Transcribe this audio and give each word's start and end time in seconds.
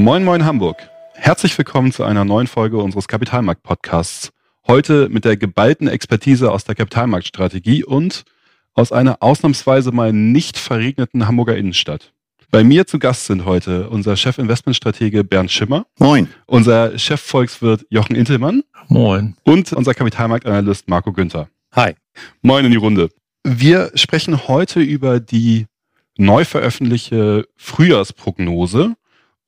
Moin 0.00 0.24
Moin 0.24 0.46
Hamburg. 0.46 0.88
Herzlich 1.12 1.58
willkommen 1.58 1.92
zu 1.92 2.04
einer 2.04 2.24
neuen 2.24 2.46
Folge 2.46 2.78
unseres 2.78 3.06
Kapitalmarkt-Podcasts. 3.06 4.30
Heute 4.66 5.10
mit 5.10 5.26
der 5.26 5.36
geballten 5.36 5.88
Expertise 5.88 6.50
aus 6.50 6.64
der 6.64 6.74
Kapitalmarktstrategie 6.74 7.84
und 7.84 8.24
aus 8.72 8.92
einer 8.92 9.22
ausnahmsweise 9.22 9.92
mal 9.92 10.14
nicht 10.14 10.56
verregneten 10.56 11.26
Hamburger 11.26 11.54
Innenstadt. 11.54 12.14
Bei 12.50 12.64
mir 12.64 12.86
zu 12.86 12.98
Gast 12.98 13.26
sind 13.26 13.44
heute 13.44 13.90
unser 13.90 14.16
Chef-Investmentstratege 14.16 15.22
Bernd 15.22 15.50
Schimmer. 15.50 15.84
Moin. 15.98 16.30
Unser 16.46 16.98
Chef-Volkswirt 16.98 17.84
Jochen 17.90 18.16
Intelmann. 18.16 18.62
Moin. 18.88 19.36
Und 19.42 19.70
unser 19.74 19.92
Kapitalmarktanalyst 19.92 20.88
Marco 20.88 21.12
Günther. 21.12 21.50
Hi. 21.72 21.92
Moin 22.40 22.64
in 22.64 22.70
die 22.70 22.78
Runde. 22.78 23.10
Wir 23.44 23.92
sprechen 23.96 24.48
heute 24.48 24.80
über 24.80 25.20
die 25.20 25.66
neu 26.16 26.46
veröffentlichte 26.46 27.46
Frühjahrsprognose 27.56 28.96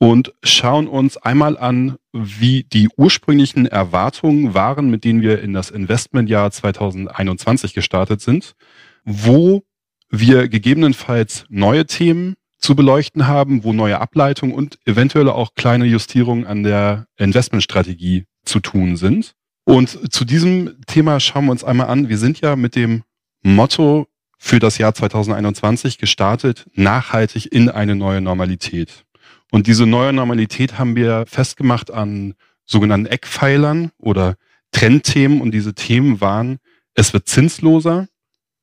und 0.02 0.34
schauen 0.42 0.88
uns 0.88 1.16
einmal 1.16 1.56
an, 1.56 1.94
wie 2.12 2.64
die 2.64 2.88
ursprünglichen 2.96 3.66
Erwartungen 3.66 4.52
waren, 4.52 4.90
mit 4.90 5.04
denen 5.04 5.22
wir 5.22 5.40
in 5.40 5.52
das 5.52 5.70
Investmentjahr 5.70 6.50
2021 6.50 7.72
gestartet 7.72 8.20
sind, 8.20 8.56
wo 9.04 9.62
wir 10.10 10.48
gegebenenfalls 10.48 11.44
neue 11.50 11.86
Themen 11.86 12.34
zu 12.58 12.74
beleuchten 12.74 13.28
haben, 13.28 13.62
wo 13.62 13.72
neue 13.72 14.00
Ableitungen 14.00 14.56
und 14.56 14.80
eventuell 14.86 15.28
auch 15.28 15.54
kleine 15.54 15.84
Justierungen 15.84 16.48
an 16.48 16.64
der 16.64 17.06
Investmentstrategie 17.16 18.24
zu 18.44 18.58
tun 18.58 18.96
sind. 18.96 19.36
Und 19.62 20.12
zu 20.12 20.24
diesem 20.24 20.80
Thema 20.88 21.20
schauen 21.20 21.44
wir 21.44 21.52
uns 21.52 21.62
einmal 21.62 21.86
an. 21.86 22.08
Wir 22.08 22.18
sind 22.18 22.40
ja 22.40 22.56
mit 22.56 22.74
dem 22.74 23.04
Motto 23.44 24.08
für 24.36 24.58
das 24.58 24.78
Jahr 24.78 24.94
2021 24.94 25.98
gestartet, 25.98 26.66
nachhaltig 26.74 27.52
in 27.52 27.68
eine 27.68 27.94
neue 27.94 28.20
Normalität. 28.20 29.04
Und 29.52 29.66
diese 29.66 29.86
neue 29.86 30.14
Normalität 30.14 30.78
haben 30.78 30.96
wir 30.96 31.26
festgemacht 31.28 31.90
an 31.90 32.34
sogenannten 32.64 33.06
Eckpfeilern 33.06 33.92
oder 33.98 34.36
Trendthemen. 34.72 35.42
Und 35.42 35.52
diese 35.52 35.74
Themen 35.74 36.22
waren, 36.22 36.58
es 36.94 37.12
wird 37.12 37.28
zinsloser, 37.28 38.08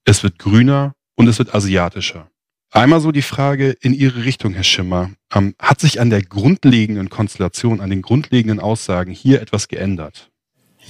es 0.03 0.23
wird 0.23 0.39
grüner 0.39 0.95
und 1.15 1.27
es 1.27 1.37
wird 1.37 1.53
asiatischer. 1.53 2.29
Einmal 2.71 3.01
so 3.01 3.11
die 3.11 3.21
Frage 3.21 3.75
in 3.81 3.93
Ihre 3.93 4.25
Richtung, 4.25 4.53
Herr 4.53 4.63
Schimmer. 4.63 5.11
Ähm, 5.33 5.55
hat 5.59 5.79
sich 5.79 6.01
an 6.01 6.09
der 6.09 6.23
grundlegenden 6.23 7.09
Konstellation, 7.09 7.81
an 7.81 7.91
den 7.91 8.01
grundlegenden 8.01 8.59
Aussagen 8.59 9.11
hier 9.11 9.41
etwas 9.41 9.67
geändert? 9.67 10.28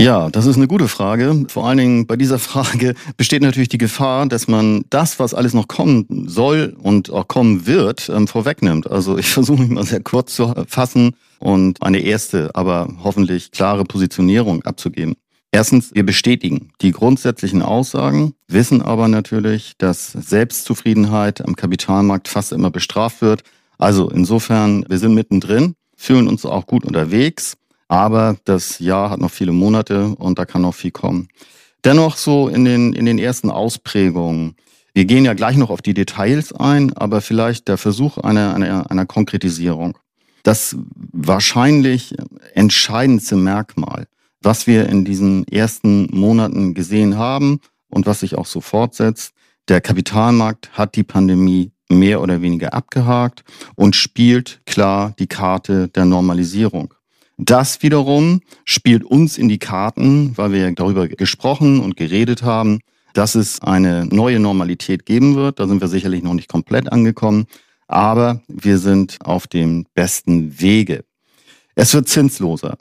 Ja, 0.02 0.30
das 0.30 0.46
ist 0.46 0.56
eine 0.56 0.70
gute 0.70 0.88
Frage. 0.88 1.46
Vor 1.50 1.68
allen 1.68 1.78
Dingen 1.78 2.08
bei 2.08 2.16
dieser 2.16 2.40
Frage 2.40 2.96
besteht 3.18 3.42
natürlich 3.42 3.68
die 3.68 3.78
Gefahr, 3.78 4.28
dass 4.28 4.48
man 4.48 4.86
das, 4.90 5.20
was 5.20 5.34
alles 5.34 5.54
noch 5.54 5.68
kommen 5.68 6.08
soll 6.26 6.74
und 6.82 7.12
auch 7.12 7.28
kommen 7.28 7.68
wird, 7.68 8.08
ähm, 8.08 8.26
vorwegnimmt. 8.26 8.90
Also 8.90 9.18
ich 9.18 9.28
versuche 9.30 9.62
mich 9.62 9.70
mal 9.70 9.84
sehr 9.84 10.00
kurz 10.02 10.36
zu 10.36 10.54
fassen 10.68 11.16
und 11.40 11.84
eine 11.84 12.00
erste, 12.00 12.56
aber 12.56 12.88
hoffentlich 13.04 13.52
klare 13.52 13.84
Positionierung 13.84 14.64
abzugeben. 14.64 15.16
Erstens, 15.52 15.94
wir 15.94 16.06
bestätigen 16.06 16.70
die 16.80 16.92
grundsätzlichen 16.92 17.62
Aussagen, 17.62 18.36
wissen 18.48 18.82
aber 18.82 19.10
natürlich, 19.10 19.74
dass 19.80 20.14
Selbstzufriedenheit 20.14 21.46
am 21.46 21.58
Kapitalmarkt 21.58 22.30
fast 22.30 22.54
immer 22.54 22.72
bestraft 22.72 23.22
wird. 23.22 23.42
Also 23.78 24.10
insofern, 24.10 24.86
wir 24.88 24.98
sind 24.98 25.14
mittendrin, 25.14 25.74
fühlen 25.98 26.30
uns 26.30 26.46
auch 26.46 26.68
gut 26.68 26.86
unterwegs, 26.86 27.58
aber 27.90 28.38
das 28.46 28.80
Jahr 28.80 29.10
hat 29.10 29.20
noch 29.20 29.32
viele 29.32 29.52
Monate 29.52 30.16
und 30.16 30.40
da 30.40 30.46
kann 30.46 30.62
noch 30.62 30.76
viel 30.76 30.92
kommen. 30.92 31.28
Dennoch 31.84 32.16
so 32.16 32.48
in 32.48 32.64
den, 32.64 32.94
in 32.94 33.06
den 33.06 33.20
ersten 33.20 33.50
Ausprägungen. 33.50 34.56
Wir 34.94 35.04
gehen 35.04 35.26
ja 35.26 35.34
gleich 35.34 35.58
noch 35.58 35.70
auf 35.70 35.82
die 35.82 35.94
Details 35.94 36.54
ein, 36.54 36.96
aber 36.96 37.20
vielleicht 37.20 37.68
der 37.68 37.78
Versuch 37.78 38.18
einer, 38.18 38.56
einer, 38.56 38.90
einer 38.90 39.06
Konkretisierung. 39.06 39.98
Das 40.44 40.78
wahrscheinlich 41.12 42.16
entscheidendste 42.54 43.36
Merkmal 43.36 44.08
was 44.42 44.68
wir 44.68 44.88
in 44.88 45.06
diesen 45.06 45.48
ersten 45.48 46.08
Monaten 46.12 46.74
gesehen 46.74 47.18
haben 47.18 47.60
und 47.90 48.06
was 48.06 48.22
sich 48.22 48.36
auch 48.36 48.46
so 48.46 48.62
fortsetzt. 48.62 49.34
Der 49.68 49.82
Kapitalmarkt 49.82 50.72
hat 50.74 50.96
die 50.96 51.04
Pandemie 51.04 51.72
mehr 51.90 52.22
oder 52.22 52.42
weniger 52.42 52.74
abgehakt 52.74 53.44
und 53.76 53.96
spielt 53.96 54.62
klar 54.66 55.14
die 55.20 55.28
Karte 55.28 55.88
der 55.90 56.06
Normalisierung. 56.06 56.94
Das 57.42 57.82
wiederum 57.82 58.42
spielt 58.66 59.06
uns 59.06 59.38
in 59.38 59.48
die 59.48 59.60
Karten, 59.60 60.38
weil 60.38 60.52
wir 60.52 60.70
darüber 60.74 61.08
gesprochen 61.08 61.80
und 61.80 61.96
geredet 61.96 62.44
haben, 62.44 62.82
dass 63.14 63.34
es 63.34 63.62
eine 63.62 64.06
neue 64.06 64.42
Normalität 64.42 65.06
geben 65.06 65.38
wird. 65.38 65.58
Da 65.58 65.66
sind 65.66 65.80
wir 65.80 65.88
sicherlich 65.88 66.22
noch 66.22 66.34
nicht 66.34 66.50
komplett 66.50 66.92
angekommen, 66.92 67.46
aber 67.88 68.42
wir 68.50 68.78
sind 68.78 69.20
auf 69.24 69.48
dem 69.48 69.86
besten 69.94 70.60
Wege. 70.60 71.06
Es 71.76 71.94
wird 71.94 72.10
zinsloser. 72.10 72.76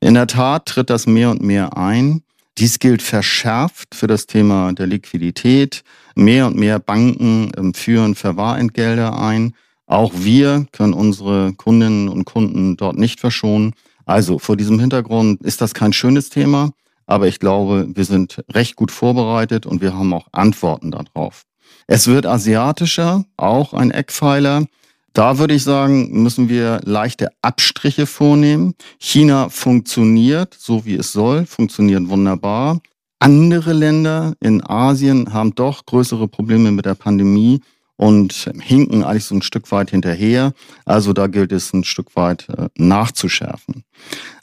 In 0.00 0.14
der 0.14 0.28
Tat 0.28 0.66
tritt 0.66 0.90
das 0.90 1.08
mehr 1.08 1.30
und 1.30 1.42
mehr 1.42 1.76
ein. 1.76 2.22
Dies 2.56 2.78
gilt 2.78 3.02
verschärft 3.02 3.96
für 3.96 4.06
das 4.06 4.26
Thema 4.26 4.72
der 4.72 4.86
Liquidität. 4.86 5.82
Mehr 6.14 6.46
und 6.46 6.56
mehr 6.56 6.78
Banken 6.78 7.50
ähm, 7.56 7.74
führen 7.74 8.14
Verwahrentgelder 8.14 9.20
ein. 9.20 9.56
Auch 9.86 10.12
wir 10.14 10.66
können 10.70 10.94
unsere 10.94 11.52
Kundinnen 11.54 12.08
und 12.08 12.24
Kunden 12.24 12.76
dort 12.76 12.96
nicht 12.96 13.18
verschonen. 13.18 13.74
Also 14.06 14.38
vor 14.38 14.56
diesem 14.56 14.78
Hintergrund 14.78 15.42
ist 15.42 15.60
das 15.60 15.74
kein 15.74 15.92
schönes 15.92 16.30
Thema, 16.30 16.72
aber 17.06 17.28
ich 17.28 17.38
glaube, 17.38 17.88
wir 17.94 18.04
sind 18.04 18.42
recht 18.50 18.76
gut 18.76 18.90
vorbereitet 18.90 19.66
und 19.66 19.80
wir 19.80 19.94
haben 19.94 20.12
auch 20.12 20.28
Antworten 20.32 20.90
darauf. 20.90 21.44
Es 21.86 22.06
wird 22.06 22.26
asiatischer, 22.26 23.24
auch 23.36 23.74
ein 23.74 23.90
Eckpfeiler. 23.90 24.66
Da 25.12 25.38
würde 25.38 25.54
ich 25.54 25.62
sagen, 25.62 26.22
müssen 26.22 26.48
wir 26.48 26.80
leichte 26.84 27.28
Abstriche 27.42 28.06
vornehmen. 28.06 28.74
China 28.98 29.48
funktioniert 29.48 30.56
so, 30.58 30.84
wie 30.84 30.96
es 30.96 31.12
soll, 31.12 31.46
funktioniert 31.46 32.08
wunderbar. 32.08 32.80
Andere 33.20 33.72
Länder 33.72 34.34
in 34.40 34.62
Asien 34.66 35.32
haben 35.32 35.54
doch 35.54 35.86
größere 35.86 36.26
Probleme 36.26 36.72
mit 36.72 36.84
der 36.84 36.94
Pandemie 36.94 37.60
und 37.96 38.50
hinken 38.60 39.04
eigentlich 39.04 39.24
so 39.24 39.34
ein 39.34 39.42
Stück 39.42 39.70
weit 39.70 39.90
hinterher. 39.90 40.52
Also 40.84 41.12
da 41.12 41.26
gilt 41.26 41.52
es 41.52 41.72
ein 41.72 41.84
Stück 41.84 42.16
weit 42.16 42.48
äh, 42.48 42.68
nachzuschärfen. 42.76 43.84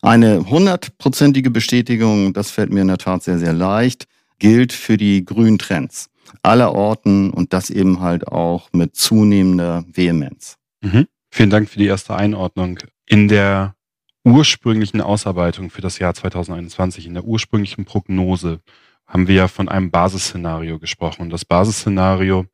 Eine 0.02 0.50
hundertprozentige 0.50 1.52
Bestätigung, 1.52 2.34
das 2.34 2.52
fällt 2.52 2.72
mir 2.72 2.82
in 2.82 2.88
der 2.88 2.98
Tat 2.98 3.24
sehr, 3.24 3.40
sehr 3.40 3.54
leicht, 3.54 4.08
gilt 4.40 4.74
für 4.74 4.98
die 4.98 5.26
grünen 5.26 5.58
Trends 5.58 6.10
aller 6.44 6.74
Orten 6.74 7.30
und 7.32 7.54
das 7.54 7.70
eben 7.70 8.00
halt 8.00 8.28
auch 8.28 8.70
mit 8.72 8.96
zunehmender 8.96 9.84
Vehemenz. 9.92 10.58
Mhm. 10.82 11.08
Vielen 11.30 11.50
Dank 11.50 11.70
für 11.70 11.80
die 11.80 11.88
erste 11.88 12.16
Einordnung. 12.16 12.80
In 13.06 13.28
der 13.28 13.76
ursprünglichen 14.24 15.02
Ausarbeitung 15.02 15.70
für 15.70 15.82
das 15.82 16.00
Jahr 16.00 16.14
2021, 16.14 17.08
in 17.08 17.14
der 17.14 17.26
ursprünglichen 17.26 17.86
Prognose, 17.86 18.60
haben 19.08 19.28
wir 19.28 19.36
ja 19.36 19.48
von 19.48 19.68
einem 19.68 19.92
Basisszenario 19.92 20.80
gesprochen. 20.80 21.24
Und 21.24 21.30
das 21.32 21.44
Basisszenario 21.44 22.46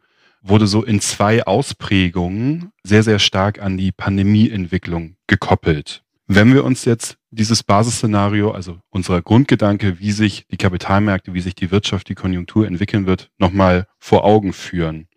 wurde 0.49 0.67
so 0.67 0.83
in 0.83 1.01
zwei 1.01 1.45
Ausprägungen 1.45 2.71
sehr, 2.83 3.03
sehr 3.03 3.19
stark 3.19 3.61
an 3.61 3.77
die 3.77 3.91
Pandemieentwicklung 3.91 5.15
gekoppelt. 5.27 6.03
Wenn 6.27 6.53
wir 6.53 6.65
uns 6.65 6.83
jetzt 6.85 7.17
dieses 7.31 7.63
Basisszenario, 7.63 8.51
also 8.51 8.79
unser 8.89 9.21
Grundgedanke, 9.21 9.99
wie 9.99 10.11
sich 10.11 10.45
die 10.51 10.57
Kapitalmärkte, 10.57 11.33
wie 11.33 11.41
sich 11.41 11.55
die 11.55 11.71
Wirtschaft, 11.71 12.09
die 12.09 12.15
Konjunktur 12.15 12.67
entwickeln 12.67 13.05
wird, 13.05 13.29
nochmal 13.37 13.87
vor 13.97 14.25
Augen 14.25 14.51
führen, 14.51 15.07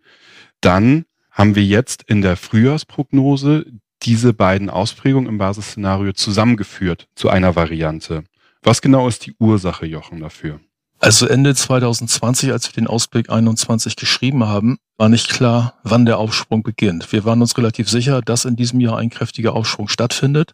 dann 0.61 1.05
haben 1.29 1.55
wir 1.55 1.63
jetzt 1.63 2.03
in 2.03 2.21
der 2.21 2.37
Frühjahrsprognose 2.37 3.65
diese 4.03 4.33
beiden 4.33 4.69
Ausprägungen 4.69 5.29
im 5.29 5.37
Basisszenario 5.37 6.13
zusammengeführt 6.13 7.07
zu 7.15 7.29
einer 7.29 7.55
Variante. 7.55 8.23
Was 8.63 8.81
genau 8.81 9.07
ist 9.07 9.25
die 9.25 9.35
Ursache, 9.39 9.85
Jochen, 9.85 10.19
dafür? 10.19 10.59
Also 11.03 11.25
Ende 11.25 11.55
2020, 11.55 12.51
als 12.51 12.67
wir 12.67 12.73
den 12.73 12.85
Ausblick 12.85 13.31
21 13.31 13.95
geschrieben 13.95 14.45
haben, 14.45 14.77
war 14.97 15.09
nicht 15.09 15.29
klar, 15.29 15.73
wann 15.81 16.05
der 16.05 16.19
Aufschwung 16.19 16.61
beginnt. 16.61 17.11
Wir 17.11 17.25
waren 17.25 17.41
uns 17.41 17.57
relativ 17.57 17.89
sicher, 17.89 18.21
dass 18.21 18.45
in 18.45 18.55
diesem 18.55 18.79
Jahr 18.79 18.99
ein 18.99 19.09
kräftiger 19.09 19.53
Aufschwung 19.55 19.87
stattfindet. 19.87 20.51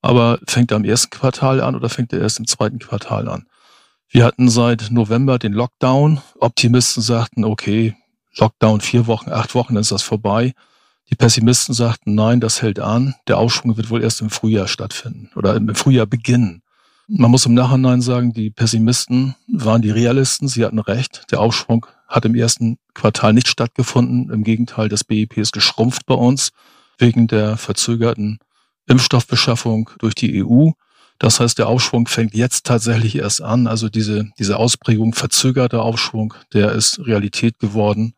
Aber 0.00 0.38
fängt 0.46 0.70
er 0.70 0.78
im 0.78 0.86
ersten 0.86 1.10
Quartal 1.10 1.60
an 1.60 1.76
oder 1.76 1.90
fängt 1.90 2.14
er 2.14 2.20
erst 2.22 2.38
im 2.38 2.46
zweiten 2.46 2.78
Quartal 2.78 3.28
an? 3.28 3.46
Wir 4.08 4.24
hatten 4.24 4.48
seit 4.48 4.90
November 4.90 5.38
den 5.38 5.52
Lockdown. 5.52 6.22
Optimisten 6.38 7.02
sagten, 7.02 7.44
okay, 7.44 7.94
Lockdown 8.38 8.80
vier 8.80 9.06
Wochen, 9.06 9.30
acht 9.30 9.54
Wochen, 9.54 9.74
dann 9.74 9.82
ist 9.82 9.92
das 9.92 10.02
vorbei. 10.02 10.54
Die 11.10 11.14
Pessimisten 11.14 11.74
sagten, 11.74 12.14
nein, 12.14 12.40
das 12.40 12.62
hält 12.62 12.80
an. 12.80 13.16
Der 13.28 13.36
Aufschwung 13.36 13.76
wird 13.76 13.90
wohl 13.90 14.02
erst 14.02 14.22
im 14.22 14.30
Frühjahr 14.30 14.66
stattfinden 14.66 15.28
oder 15.36 15.54
im 15.56 15.74
Frühjahr 15.74 16.06
beginnen. 16.06 16.62
Man 17.12 17.32
muss 17.32 17.44
im 17.44 17.54
Nachhinein 17.54 18.02
sagen, 18.02 18.32
die 18.32 18.50
Pessimisten 18.50 19.34
waren 19.48 19.82
die 19.82 19.90
Realisten. 19.90 20.46
Sie 20.46 20.64
hatten 20.64 20.78
recht. 20.78 21.24
Der 21.32 21.40
Aufschwung 21.40 21.86
hat 22.06 22.24
im 22.24 22.36
ersten 22.36 22.78
Quartal 22.94 23.32
nicht 23.32 23.48
stattgefunden. 23.48 24.30
Im 24.30 24.44
Gegenteil, 24.44 24.88
das 24.88 25.02
BIP 25.02 25.36
ist 25.36 25.50
geschrumpft 25.50 26.06
bei 26.06 26.14
uns 26.14 26.50
wegen 26.98 27.26
der 27.26 27.56
verzögerten 27.56 28.38
Impfstoffbeschaffung 28.86 29.90
durch 29.98 30.14
die 30.14 30.44
EU. 30.44 30.70
Das 31.18 31.40
heißt, 31.40 31.58
der 31.58 31.66
Aufschwung 31.66 32.06
fängt 32.06 32.32
jetzt 32.32 32.64
tatsächlich 32.64 33.16
erst 33.16 33.42
an. 33.42 33.66
Also 33.66 33.88
diese, 33.88 34.30
diese 34.38 34.56
Ausprägung 34.56 35.12
verzögerter 35.12 35.82
Aufschwung, 35.82 36.34
der 36.52 36.70
ist 36.72 37.04
Realität 37.04 37.58
geworden. 37.58 38.14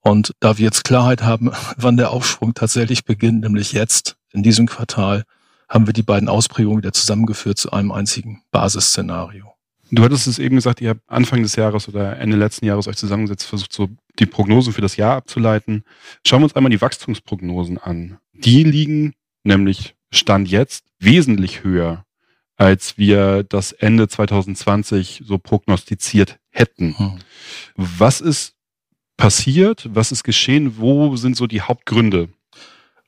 Und 0.00 0.34
da 0.40 0.58
wir 0.58 0.66
jetzt 0.66 0.84
Klarheit 0.84 1.22
haben, 1.22 1.50
wann 1.78 1.96
der 1.96 2.10
Aufschwung 2.10 2.52
tatsächlich 2.52 3.06
beginnt, 3.06 3.40
nämlich 3.40 3.72
jetzt 3.72 4.16
in 4.32 4.42
diesem 4.42 4.66
Quartal, 4.66 5.24
haben 5.74 5.86
wir 5.88 5.92
die 5.92 6.04
beiden 6.04 6.28
Ausprägungen 6.28 6.78
wieder 6.78 6.92
zusammengeführt 6.92 7.58
zu 7.58 7.72
einem 7.72 7.90
einzigen 7.90 8.42
Basisszenario. 8.52 9.52
Du 9.90 10.04
hattest 10.04 10.28
es 10.28 10.38
eben 10.38 10.54
gesagt, 10.54 10.80
ihr 10.80 10.90
habt 10.90 11.02
Anfang 11.08 11.42
des 11.42 11.56
Jahres 11.56 11.88
oder 11.88 12.16
Ende 12.18 12.36
letzten 12.36 12.64
Jahres 12.64 12.86
euch 12.86 12.96
zusammengesetzt, 12.96 13.44
versucht 13.44 13.72
so 13.72 13.88
die 14.20 14.26
Prognosen 14.26 14.72
für 14.72 14.80
das 14.80 14.96
Jahr 14.96 15.16
abzuleiten. 15.16 15.84
Schauen 16.24 16.40
wir 16.40 16.44
uns 16.44 16.54
einmal 16.54 16.70
die 16.70 16.80
Wachstumsprognosen 16.80 17.78
an. 17.78 18.18
Die 18.32 18.62
liegen 18.62 19.14
nämlich 19.42 19.96
Stand 20.12 20.48
jetzt 20.48 20.84
wesentlich 21.00 21.64
höher, 21.64 22.04
als 22.56 22.96
wir 22.96 23.42
das 23.42 23.72
Ende 23.72 24.06
2020 24.06 25.22
so 25.26 25.38
prognostiziert 25.38 26.38
hätten. 26.50 26.96
Hm. 26.96 27.18
Was 27.74 28.20
ist 28.20 28.54
passiert? 29.16 29.88
Was 29.92 30.12
ist 30.12 30.22
geschehen? 30.22 30.78
Wo 30.78 31.16
sind 31.16 31.36
so 31.36 31.48
die 31.48 31.62
Hauptgründe? 31.62 32.28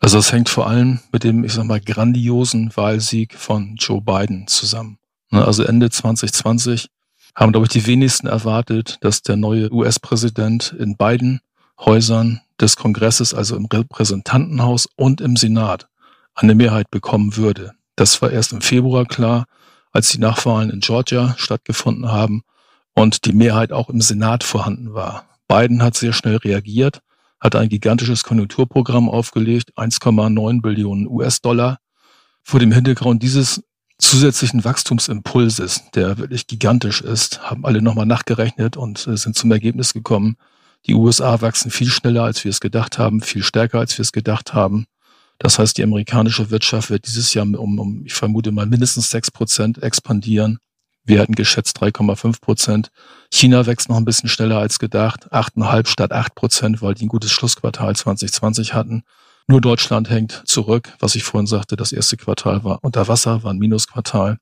Also 0.07 0.19
es 0.19 0.31
hängt 0.31 0.49
vor 0.49 0.69
allem 0.69 1.01
mit 1.11 1.25
dem, 1.25 1.43
ich 1.43 1.55
sag 1.55 1.65
mal, 1.65 1.81
grandiosen 1.81 2.71
Wahlsieg 2.77 3.35
von 3.35 3.75
Joe 3.75 4.01
Biden 4.01 4.47
zusammen. 4.47 5.01
Ne, 5.33 5.45
also 5.45 5.65
Ende 5.65 5.91
2020 5.91 6.91
haben, 7.35 7.51
glaube 7.51 7.67
ich, 7.67 7.73
die 7.73 7.89
wenigsten 7.89 8.29
erwartet, 8.29 8.99
dass 9.01 9.23
der 9.23 9.35
neue 9.35 9.69
US-Präsident 9.73 10.77
in 10.79 10.97
beiden 10.97 11.41
Häusern 11.81 12.41
des 12.61 12.77
Kongresses, 12.77 13.35
also 13.35 13.57
im 13.57 13.65
Repräsentantenhaus 13.65 14.87
und 14.95 15.21
im 15.21 15.35
Senat, 15.35 15.89
eine 16.37 16.55
Mehrheit 16.55 16.89
bekommen 16.89 17.37
würde. 17.37 17.73
Das 17.97 18.23
war 18.23 18.31
erst 18.31 18.53
im 18.53 18.61
Februar 18.61 19.07
klar, 19.07 19.47
als 19.91 20.11
die 20.11 20.21
Nachwahlen 20.21 20.71
in 20.71 20.79
Georgia 20.79 21.35
stattgefunden 21.37 22.13
haben 22.13 22.45
und 22.95 23.25
die 23.25 23.33
Mehrheit 23.33 23.73
auch 23.73 23.89
im 23.89 24.01
Senat 24.01 24.45
vorhanden 24.45 24.95
war. 24.95 25.25
Biden 25.49 25.83
hat 25.83 25.97
sehr 25.97 26.13
schnell 26.13 26.37
reagiert, 26.37 27.03
hat 27.41 27.55
ein 27.55 27.69
gigantisches 27.69 28.23
Konjunkturprogramm 28.25 29.09
aufgelegt, 29.09 29.73
1,9 29.77 30.63
Billionen 30.63 31.07
US-Dollar. 31.07 31.79
Vor 32.43 32.61
dem 32.61 32.73
Hintergrund 32.73 33.23
dieses 33.23 33.63
zusätzlichen 33.99 34.65
Wachstumsimpulses, 34.65 35.91
der 35.95 36.19
wirklich 36.19 36.47
gigantisch 36.47 37.01
ist, 37.01 37.43
haben 37.43 37.65
alle 37.65 37.83
nochmal 37.83 38.07
nachgerechnet 38.07 38.77
und 38.77 39.07
äh, 39.07 39.17
sind 39.17 39.37
zum 39.37 39.51
Ergebnis 39.51 39.93
gekommen, 39.93 40.37
die 40.87 40.95
USA 40.95 41.41
wachsen 41.41 41.71
viel 41.71 41.89
schneller, 41.89 42.23
als 42.23 42.45
wir 42.45 42.51
es 42.51 42.61
gedacht 42.61 42.99
haben, 42.99 43.21
viel 43.21 43.43
stärker, 43.43 43.81
als 43.81 43.99
wir 43.99 44.03
es 44.03 44.13
gedacht 44.13 44.55
haben. 44.55 44.87
Das 45.39 45.59
heißt, 45.59 45.77
die 45.77 45.83
amerikanische 45.83 46.51
Wirtschaft 46.51 46.91
wird 46.91 47.07
dieses 47.07 47.35
Jahr 47.35 47.45
um, 47.45 47.79
um 47.79 48.07
ich 48.07 48.15
vermute 48.15 48.53
mal, 48.53 48.67
mindestens 48.67 49.11
sechs 49.11 49.31
Prozent 49.31 49.83
expandieren. 49.83 50.59
Wir 51.07 51.21
hatten 51.21 51.37
geschätzt 51.37 51.81
3,5 51.81 52.41
Prozent. 52.41 52.91
China 53.31 53.65
wächst 53.67 53.89
noch 53.89 53.97
ein 53.97 54.05
bisschen 54.05 54.29
schneller 54.29 54.59
als 54.59 54.81
gedacht, 54.81 55.33
8,5 55.33 55.87
statt 55.87 56.13
8 56.13 56.35
Prozent, 56.35 56.83
weil 56.83 56.95
die 56.95 57.07
ein 57.07 57.09
gutes 57.09 57.31
Schlussquartal 57.31 57.95
2020 57.95 58.75
hatten. 58.75 59.05
Nur 59.47 59.61
Deutschland 59.61 60.11
hängt 60.11 60.43
zurück, 60.47 60.93
was 60.99 61.15
ich 61.15 61.23
vorhin 61.23 61.47
sagte, 61.47 61.77
das 61.77 61.93
erste 61.93 62.17
Quartal 62.17 62.65
war 62.65 62.81
unter 62.83 63.07
Wasser, 63.07 63.45
war 63.45 63.53
ein 63.53 63.59
Minusquartal. 63.59 64.39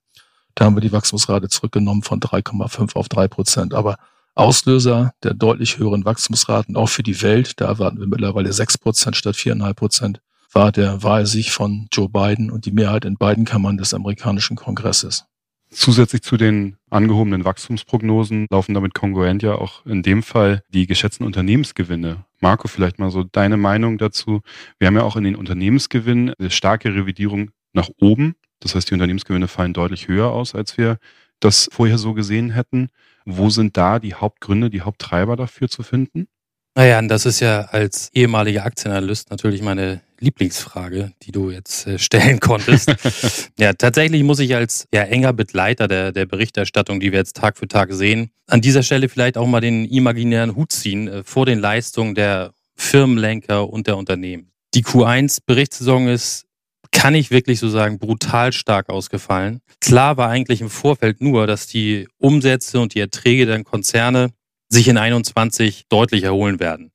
Da 0.54 0.64
haben 0.64 0.74
wir 0.74 0.80
die 0.80 0.92
Wachstumsrate 0.92 1.50
zurückgenommen 1.50 2.02
von 2.02 2.20
3,5 2.20 2.96
auf 2.96 3.10
3 3.10 3.28
Prozent. 3.28 3.74
Aber 3.74 3.98
Auslöser 4.34 5.12
der 5.22 5.34
deutlich 5.34 5.78
höheren 5.78 6.06
Wachstumsraten, 6.06 6.76
auch 6.76 6.88
für 6.88 7.02
die 7.02 7.20
Welt, 7.20 7.60
da 7.60 7.66
erwarten 7.66 8.00
wir 8.00 8.06
mittlerweile 8.06 8.52
6 8.52 8.78
Prozent 8.78 9.16
statt 9.16 9.36
4,5 9.36 9.74
Prozent, 9.74 10.20
war 10.50 10.72
der 10.72 11.02
Wahlsieg 11.02 11.50
von 11.50 11.88
Joe 11.92 12.08
Biden 12.08 12.50
und 12.50 12.64
die 12.64 12.72
Mehrheit 12.72 13.04
in 13.04 13.16
beiden 13.16 13.44
Kammern 13.44 13.76
des 13.76 13.92
amerikanischen 13.92 14.56
Kongresses. 14.56 15.26
Zusätzlich 15.74 16.22
zu 16.22 16.36
den 16.36 16.76
angehobenen 16.88 17.44
Wachstumsprognosen 17.44 18.46
laufen 18.48 18.74
damit 18.74 18.94
kongruent 18.94 19.42
ja 19.42 19.56
auch 19.56 19.84
in 19.84 20.04
dem 20.04 20.22
Fall 20.22 20.62
die 20.68 20.86
geschätzten 20.86 21.26
Unternehmensgewinne. 21.26 22.24
Marco, 22.40 22.68
vielleicht 22.68 23.00
mal 23.00 23.10
so 23.10 23.24
deine 23.24 23.56
Meinung 23.56 23.98
dazu. 23.98 24.40
Wir 24.78 24.86
haben 24.86 24.94
ja 24.94 25.02
auch 25.02 25.16
in 25.16 25.24
den 25.24 25.34
Unternehmensgewinnen 25.34 26.32
eine 26.38 26.50
starke 26.50 26.94
Revidierung 26.94 27.50
nach 27.72 27.88
oben. 28.00 28.36
Das 28.60 28.76
heißt, 28.76 28.88
die 28.88 28.94
Unternehmensgewinne 28.94 29.48
fallen 29.48 29.74
deutlich 29.74 30.06
höher 30.06 30.30
aus, 30.30 30.54
als 30.54 30.78
wir 30.78 30.98
das 31.40 31.68
vorher 31.72 31.98
so 31.98 32.14
gesehen 32.14 32.50
hätten. 32.50 32.88
Wo 33.24 33.50
sind 33.50 33.76
da 33.76 33.98
die 33.98 34.14
Hauptgründe, 34.14 34.70
die 34.70 34.82
Haupttreiber 34.82 35.34
dafür 35.34 35.68
zu 35.68 35.82
finden? 35.82 36.28
Naja, 36.76 37.00
das 37.02 37.24
ist 37.24 37.38
ja 37.38 37.62
als 37.62 38.10
ehemaliger 38.14 38.64
Aktienanalyst 38.64 39.30
natürlich 39.30 39.62
meine 39.62 40.00
Lieblingsfrage, 40.18 41.12
die 41.22 41.30
du 41.30 41.50
jetzt 41.50 41.86
äh, 41.86 41.98
stellen 41.98 42.40
konntest. 42.40 42.92
ja, 43.58 43.72
tatsächlich 43.74 44.24
muss 44.24 44.40
ich 44.40 44.56
als 44.56 44.88
ja, 44.92 45.02
enger 45.02 45.32
Begleiter 45.32 45.86
der, 45.86 46.10
der 46.10 46.26
Berichterstattung, 46.26 46.98
die 46.98 47.12
wir 47.12 47.20
jetzt 47.20 47.36
Tag 47.36 47.58
für 47.58 47.68
Tag 47.68 47.92
sehen, 47.92 48.30
an 48.48 48.60
dieser 48.60 48.82
Stelle 48.82 49.08
vielleicht 49.08 49.38
auch 49.38 49.46
mal 49.46 49.60
den 49.60 49.84
imaginären 49.84 50.56
Hut 50.56 50.72
ziehen 50.72 51.06
äh, 51.06 51.22
vor 51.22 51.46
den 51.46 51.60
Leistungen 51.60 52.16
der 52.16 52.52
Firmenlenker 52.74 53.68
und 53.70 53.86
der 53.86 53.96
Unternehmen. 53.96 54.50
Die 54.74 54.82
Q1-Berichtssaison 54.82 56.08
ist, 56.08 56.46
kann 56.90 57.14
ich 57.14 57.30
wirklich 57.30 57.60
so 57.60 57.68
sagen, 57.68 57.98
brutal 57.98 58.52
stark 58.52 58.88
ausgefallen. 58.88 59.60
Klar 59.80 60.16
war 60.16 60.28
eigentlich 60.28 60.60
im 60.60 60.70
Vorfeld 60.70 61.20
nur, 61.20 61.46
dass 61.46 61.66
die 61.68 62.08
Umsätze 62.18 62.80
und 62.80 62.94
die 62.94 63.00
Erträge 63.00 63.46
der 63.46 63.62
Konzerne 63.62 64.30
sich 64.68 64.88
in 64.88 64.96
21 64.96 65.84
deutlich 65.88 66.24
erholen 66.24 66.60
werden. 66.60 66.92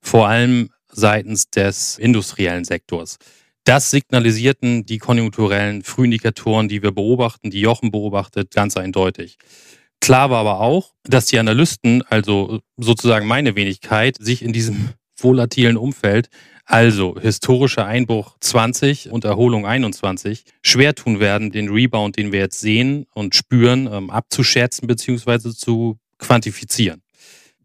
Vor 0.00 0.28
allem 0.28 0.70
seitens 0.92 1.50
des 1.50 1.98
industriellen 1.98 2.64
Sektors. 2.64 3.18
Das 3.64 3.90
signalisierten 3.90 4.86
die 4.86 4.98
konjunkturellen 4.98 5.82
Frühindikatoren, 5.82 6.68
die 6.68 6.82
wir 6.82 6.92
beobachten, 6.92 7.50
die 7.50 7.60
Jochen 7.60 7.90
beobachtet, 7.90 8.52
ganz 8.52 8.76
eindeutig. 8.76 9.36
Klar 10.00 10.30
war 10.30 10.40
aber 10.40 10.60
auch, 10.60 10.94
dass 11.04 11.26
die 11.26 11.38
Analysten, 11.38 12.02
also 12.08 12.60
sozusagen 12.78 13.26
meine 13.26 13.54
Wenigkeit, 13.54 14.16
sich 14.18 14.42
in 14.42 14.52
diesem 14.52 14.88
volatilen 15.16 15.76
Umfeld, 15.76 16.30
also 16.64 17.18
historischer 17.20 17.84
Einbruch 17.84 18.36
20 18.40 19.10
und 19.10 19.24
Erholung 19.24 19.66
21, 19.66 20.44
schwer 20.62 20.94
tun 20.94 21.20
werden, 21.20 21.50
den 21.50 21.68
Rebound, 21.68 22.16
den 22.16 22.32
wir 22.32 22.38
jetzt 22.38 22.60
sehen 22.60 23.06
und 23.12 23.34
spüren, 23.34 23.88
ähm, 23.92 24.08
abzuschätzen 24.08 24.86
bzw. 24.86 25.50
zu 25.50 25.98
quantifizieren. 26.18 27.02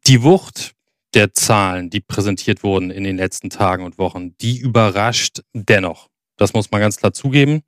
Die 0.08 0.22
Wucht 0.22 0.74
der 1.16 1.34
Zahlen, 1.34 1.90
die 1.90 2.00
präsentiert 2.00 2.62
wurden 2.62 2.92
in 2.92 3.04
den 3.04 3.18
letzten 3.18 3.50
Tagen 3.50 3.84
und 3.84 3.98
Wochen, 3.98 4.38
die 4.38 4.60
überrascht 4.60 5.42
dennoch. 5.54 6.10
Das 6.38 6.54
muss 6.54 6.70
man 6.70 6.80
ganz 6.80 6.98
klar 6.98 7.12
zugeben. 7.12 7.62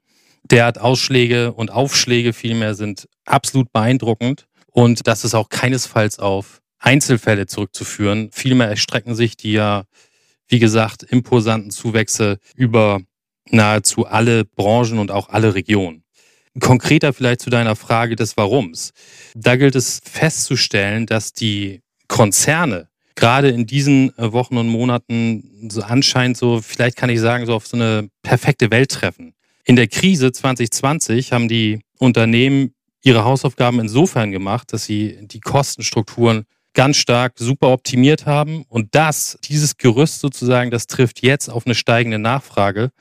Derart 0.43 0.79
Ausschläge 0.79 1.53
und 1.53 1.71
Aufschläge 1.71 2.33
vielmehr 2.33 2.75
sind 2.75 3.07
absolut 3.25 3.71
beeindruckend 3.73 4.45
und 4.67 5.07
das 5.07 5.23
ist 5.23 5.33
auch 5.33 5.49
keinesfalls 5.49 6.19
auf 6.19 6.61
Einzelfälle 6.77 7.47
zurückzuführen. 7.47 8.29
Vielmehr 8.31 8.67
erstrecken 8.67 9.15
sich 9.15 9.35
die 9.35 9.53
ja, 9.53 9.85
wie 10.47 10.59
gesagt, 10.59 11.01
imposanten 11.01 11.71
Zuwächse 11.71 12.37
über 12.53 13.01
nahezu 13.49 14.06
alle 14.06 14.45
Branchen 14.45 14.99
und 14.99 15.09
auch 15.09 15.29
alle 15.29 15.56
Regionen. 15.56 16.03
Konkreter 16.59 17.13
vielleicht 17.13 17.41
zu 17.41 17.49
deiner 17.49 17.75
Frage 17.75 18.15
des 18.15 18.37
Warums. 18.37 18.91
Da 19.33 19.56
gilt 19.56 19.75
es 19.75 20.01
festzustellen, 20.03 21.07
dass 21.07 21.33
die 21.33 21.81
Konzerne 22.07 22.87
gerade 23.18 23.49
in 23.49 23.66
diesen 23.66 24.18
äh, 24.18 24.31
Wochen 24.31 24.57
und 24.57 24.69
Monaten 24.69 25.68
so 25.69 25.81
anscheinend 25.81 26.37
so, 26.37 26.61
vielleicht 26.61 26.95
kann 26.95 27.09
ich 27.09 27.19
sagen, 27.19 27.45
so 27.45 27.54
auf 27.54 27.68
so 27.68 27.76
eine 27.76 28.09
perfekte 28.21 28.71
Welt 28.71 28.92
treffen. 28.92 29.33
In 29.66 29.76
der 29.76 29.87
Krise 29.87 30.31
2020 30.31 31.33
haben 31.33 31.49
die 31.49 31.81
Unternehmen 31.99 32.73
ihre 33.04 33.26
Hausaufgaben 33.26 33.80
insofern 33.81 34.31
gemacht, 34.31 34.71
dass 34.71 34.85
sie 34.85 35.18
die 35.21 35.42
Kostenstrukturen 35.42 36.45
ganz 36.73 36.97
stark 36.97 37.33
super 37.37 37.69
optimiert 37.69 38.26
haben. 38.26 38.64
Und 38.69 38.94
das, 38.94 39.40
dieses 39.44 39.78
Gerüst 39.78 40.21
sozusagen, 40.21 40.71
das 40.71 40.87
trifft 40.87 41.21
jetzt 41.23 41.49
auf 41.49 41.66
eine 41.66 41.76
steigende 41.76 42.19
Nachfrage, 42.19 42.92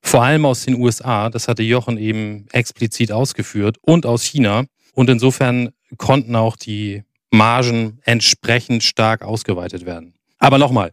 vor 0.00 0.22
allem 0.22 0.46
aus 0.46 0.64
den 0.64 0.76
USA, 0.76 1.28
das 1.28 1.48
hatte 1.48 1.62
Jochen 1.62 1.98
eben 1.98 2.46
explizit 2.52 3.12
ausgeführt, 3.12 3.76
und 3.82 4.06
aus 4.06 4.22
China. 4.22 4.64
Und 4.94 5.10
insofern 5.10 5.70
konnten 5.98 6.36
auch 6.36 6.56
die 6.56 7.02
Margen 7.30 8.00
entsprechend 8.04 8.82
stark 8.82 9.22
ausgeweitet 9.22 9.86
werden. 9.86 10.14
Aber 10.38 10.58
nochmal, 10.58 10.90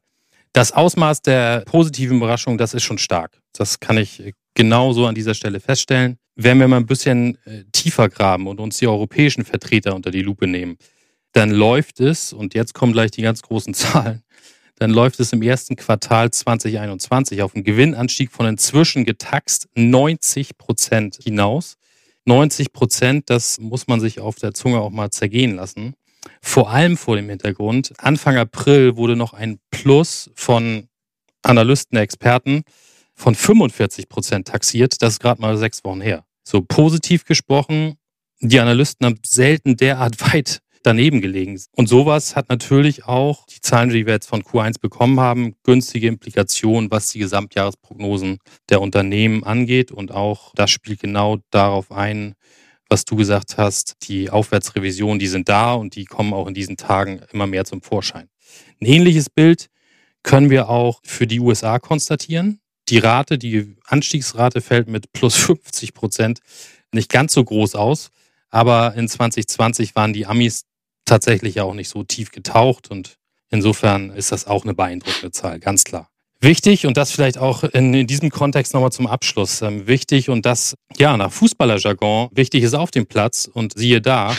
das 0.54 0.72
Ausmaß 0.72 1.22
der 1.22 1.62
positiven 1.66 2.18
Überraschung, 2.18 2.58
das 2.58 2.74
ist 2.74 2.84
schon 2.84 2.98
stark. 2.98 3.40
Das 3.54 3.80
kann 3.80 3.98
ich 3.98 4.34
genauso 4.54 5.06
an 5.06 5.16
dieser 5.16 5.34
Stelle 5.34 5.60
feststellen. 5.60 6.18
Wenn 6.36 6.60
wir 6.60 6.68
mal 6.68 6.78
ein 6.78 6.86
bisschen 6.86 7.38
äh, 7.46 7.64
tiefer 7.72 8.10
graben 8.10 8.48
und 8.48 8.60
uns 8.60 8.78
die 8.78 8.88
europäischen 8.88 9.46
Vertreter 9.46 9.96
unter 9.96 10.12
die 10.12 10.22
Lupe 10.22 10.48
nehmen, 10.48 10.78
dann 11.34 11.52
läuft 11.52 12.00
es, 12.00 12.34
und 12.34 12.54
jetzt 12.54 12.74
kommen 12.74 12.94
gleich 12.94 13.12
die 13.12 13.22
ganz 13.22 13.42
großen 13.42 13.74
Zahlen, 13.76 14.24
dann 14.76 14.92
läuft 14.92 15.20
es 15.20 15.34
im 15.34 15.42
ersten 15.42 15.76
Quartal 15.76 16.32
2021 16.32 17.42
auf 17.42 17.56
einen 17.56 17.64
Gewinnanstieg 17.64 18.32
von 18.32 18.46
inzwischen 18.46 19.06
getaxt 19.06 19.68
90 19.76 20.58
Prozent 20.58 21.20
hinaus. 21.24 21.78
90 22.26 22.74
Prozent, 22.74 23.30
das 23.30 23.60
muss 23.60 23.88
man 23.88 24.00
sich 24.00 24.20
auf 24.20 24.36
der 24.36 24.54
Zunge 24.54 24.80
auch 24.80 24.92
mal 24.92 25.10
zergehen 25.10 25.56
lassen. 25.56 25.96
Vor 26.42 26.70
allem 26.70 26.98
vor 26.98 27.16
dem 27.16 27.30
Hintergrund, 27.30 27.94
Anfang 27.98 28.38
April 28.38 28.96
wurde 28.96 29.16
noch 29.16 29.34
ein 29.34 29.60
Plus 29.72 30.30
von 30.36 30.88
Analysten, 31.42 31.98
Experten 31.98 32.64
von 33.14 33.36
45 33.36 34.10
Prozent 34.10 34.48
taxiert. 34.48 35.02
Das 35.02 35.14
ist 35.14 35.20
gerade 35.20 35.42
mal 35.42 35.58
sechs 35.58 35.84
Wochen 35.84 36.02
her. 36.02 36.24
So 36.44 36.62
positiv 36.62 37.26
gesprochen, 37.26 37.96
die 38.40 38.60
Analysten 38.60 39.06
haben 39.06 39.20
selten 39.26 39.78
derart 39.78 40.22
weit 40.34 40.60
daneben 40.84 41.20
gelegen. 41.22 41.60
Und 41.72 41.90
sowas 41.90 42.36
hat 42.36 42.50
natürlich 42.50 43.06
auch 43.06 43.46
die 43.48 43.60
Zahlen, 43.60 43.90
die 43.90 44.06
wir 44.06 44.14
jetzt 44.14 44.30
von 44.30 44.44
Q1 44.44 44.80
bekommen 44.80 45.20
haben, 45.20 45.56
günstige 45.64 46.08
Implikationen, 46.08 46.90
was 46.92 47.10
die 47.10 47.20
Gesamtjahresprognosen 47.20 48.38
der 48.70 48.80
Unternehmen 48.80 49.44
angeht. 49.44 49.92
Und 49.92 50.12
auch 50.12 50.54
das 50.56 50.72
spielt 50.72 51.02
genau 51.02 51.40
darauf 51.50 51.92
ein, 51.92 52.36
was 52.90 53.06
du 53.06 53.16
gesagt 53.16 53.58
hast. 53.58 53.96
Die 54.08 54.30
Aufwärtsrevisionen, 54.30 55.20
die 55.20 55.28
sind 55.28 55.50
da 55.50 55.74
und 55.74 55.96
die 55.96 56.06
kommen 56.06 56.34
auch 56.34 56.48
in 56.48 56.54
diesen 56.54 56.78
Tagen 56.78 57.22
immer 57.32 57.48
mehr 57.48 57.66
zum 57.66 57.82
Vorschein. 57.82 58.30
Ein 58.82 58.86
ähnliches 58.86 59.30
Bild 59.30 59.68
können 60.24 60.50
wir 60.50 60.70
auch 60.70 61.00
für 61.04 61.28
die 61.28 61.40
USA 61.40 61.80
konstatieren. 61.80 62.60
Die 62.90 62.98
Rate, 63.00 63.38
die 63.38 63.76
Anstiegsrate 63.86 64.62
fällt 64.62 64.88
mit 64.88 65.12
plus 65.12 65.36
50 65.36 65.94
Prozent 65.94 66.40
nicht 66.94 67.10
ganz 67.10 67.34
so 67.34 67.44
groß 67.44 67.76
aus. 67.76 68.10
Aber 68.50 68.96
in 68.96 69.08
2020 69.08 69.96
waren 69.96 70.14
die 70.14 70.26
Amis 70.26 70.64
tatsächlich 71.06 71.62
auch 71.62 71.74
nicht 71.74 71.90
so 71.90 72.04
tief 72.04 72.32
getaucht 72.32 72.92
und 72.92 73.18
insofern 73.50 74.10
ist 74.12 74.32
das 74.32 74.46
auch 74.46 74.64
eine 74.64 74.74
beeindruckende 74.74 75.32
Zahl, 75.32 75.60
ganz 75.60 75.84
klar. 75.84 76.10
Wichtig 76.40 76.86
und 76.86 76.98
das 76.98 77.12
vielleicht 77.12 77.38
auch 77.38 77.64
in, 77.64 77.94
in 77.94 78.06
diesem 78.06 78.30
Kontext 78.30 78.74
nochmal 78.74 78.92
zum 78.92 79.08
Abschluss. 79.08 79.62
Ähm, 79.62 79.88
wichtig 79.88 80.30
und 80.30 80.46
das, 80.46 80.76
ja, 80.98 81.18
nach 81.18 81.32
Fußballerjargon, 81.32 82.30
wichtig 82.32 82.64
ist 82.64 82.76
auf 82.76 82.92
dem 82.92 83.08
Platz 83.08 83.50
und 83.52 83.74
siehe 83.76 84.02
da, 84.02 84.36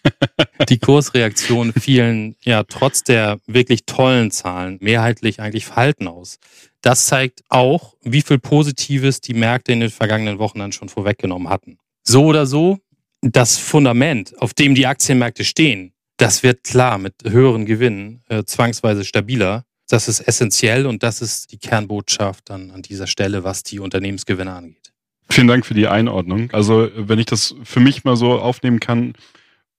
die 0.68 0.78
Kursreaktionen 0.78 1.72
fielen 1.74 2.36
ja 2.42 2.62
trotz 2.62 3.02
der 3.02 3.38
wirklich 3.46 3.84
tollen 3.84 4.30
Zahlen 4.30 4.78
mehrheitlich 4.80 5.40
eigentlich 5.40 5.66
verhalten 5.66 6.08
aus. 6.08 6.38
Das 6.80 7.06
zeigt 7.06 7.42
auch, 7.48 7.94
wie 8.02 8.22
viel 8.22 8.38
Positives 8.38 9.20
die 9.20 9.34
Märkte 9.34 9.72
in 9.72 9.80
den 9.80 9.90
vergangenen 9.90 10.38
Wochen 10.38 10.60
dann 10.60 10.72
schon 10.72 10.88
vorweggenommen 10.88 11.48
hatten. 11.48 11.78
So 12.02 12.24
oder 12.24 12.46
so, 12.46 12.78
das 13.20 13.58
Fundament, 13.58 14.32
auf 14.40 14.54
dem 14.54 14.74
die 14.74 14.86
Aktienmärkte 14.86 15.44
stehen, 15.44 15.92
das 16.16 16.42
wird 16.42 16.64
klar 16.64 16.96
mit 16.98 17.14
höheren 17.24 17.66
Gewinnen 17.66 18.22
äh, 18.28 18.44
zwangsweise 18.44 19.04
stabiler. 19.04 19.65
Das 19.88 20.08
ist 20.08 20.20
essentiell 20.20 20.86
und 20.86 21.02
das 21.02 21.22
ist 21.22 21.52
die 21.52 21.58
Kernbotschaft 21.58 22.50
dann 22.50 22.70
an 22.70 22.82
dieser 22.82 23.06
Stelle, 23.06 23.44
was 23.44 23.62
die 23.62 23.78
Unternehmensgewinne 23.78 24.52
angeht. 24.52 24.92
Vielen 25.30 25.48
Dank 25.48 25.66
für 25.66 25.74
die 25.74 25.88
Einordnung. 25.88 26.50
Also 26.52 26.88
wenn 26.96 27.18
ich 27.18 27.26
das 27.26 27.54
für 27.64 27.80
mich 27.80 28.04
mal 28.04 28.16
so 28.16 28.38
aufnehmen 28.38 28.80
kann, 28.80 29.14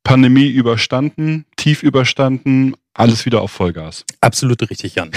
Pandemie 0.03 0.47
überstanden, 0.47 1.45
tief 1.57 1.83
überstanden, 1.83 2.75
alles 2.93 3.25
wieder 3.25 3.41
auf 3.41 3.51
Vollgas. 3.51 4.05
Absolut 4.21 4.69
richtig, 4.69 4.95
Jan. 4.95 5.11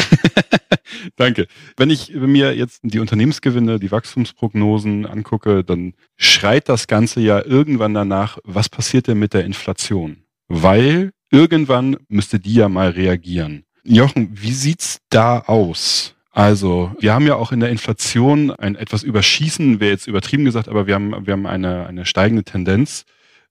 Danke. 1.16 1.46
Wenn 1.76 1.90
ich 1.90 2.10
mir 2.12 2.56
jetzt 2.56 2.80
die 2.82 2.98
Unternehmensgewinne, 2.98 3.78
die 3.78 3.90
Wachstumsprognosen 3.90 5.06
angucke, 5.06 5.64
dann 5.64 5.94
schreit 6.16 6.68
das 6.68 6.88
Ganze 6.88 7.20
ja 7.20 7.44
irgendwann 7.44 7.94
danach, 7.94 8.38
was 8.44 8.68
passiert 8.68 9.06
denn 9.06 9.18
mit 9.18 9.32
der 9.32 9.44
Inflation? 9.44 10.24
Weil 10.48 11.12
irgendwann 11.30 11.96
müsste 12.08 12.40
die 12.40 12.54
ja 12.54 12.68
mal 12.68 12.90
reagieren. 12.90 13.64
Jochen, 13.84 14.30
wie 14.32 14.52
sieht's 14.52 15.00
da 15.10 15.40
aus? 15.40 16.14
Also, 16.32 16.94
wir 17.00 17.12
haben 17.12 17.26
ja 17.26 17.34
auch 17.34 17.52
in 17.52 17.60
der 17.60 17.70
Inflation 17.70 18.50
ein 18.50 18.76
etwas 18.76 19.02
Überschießen, 19.02 19.80
wäre 19.80 19.90
jetzt 19.90 20.06
übertrieben 20.06 20.44
gesagt, 20.44 20.68
aber 20.68 20.86
wir 20.86 20.94
haben, 20.94 21.26
wir 21.26 21.32
haben 21.32 21.46
eine, 21.46 21.86
eine 21.86 22.06
steigende 22.06 22.44
Tendenz. 22.44 23.04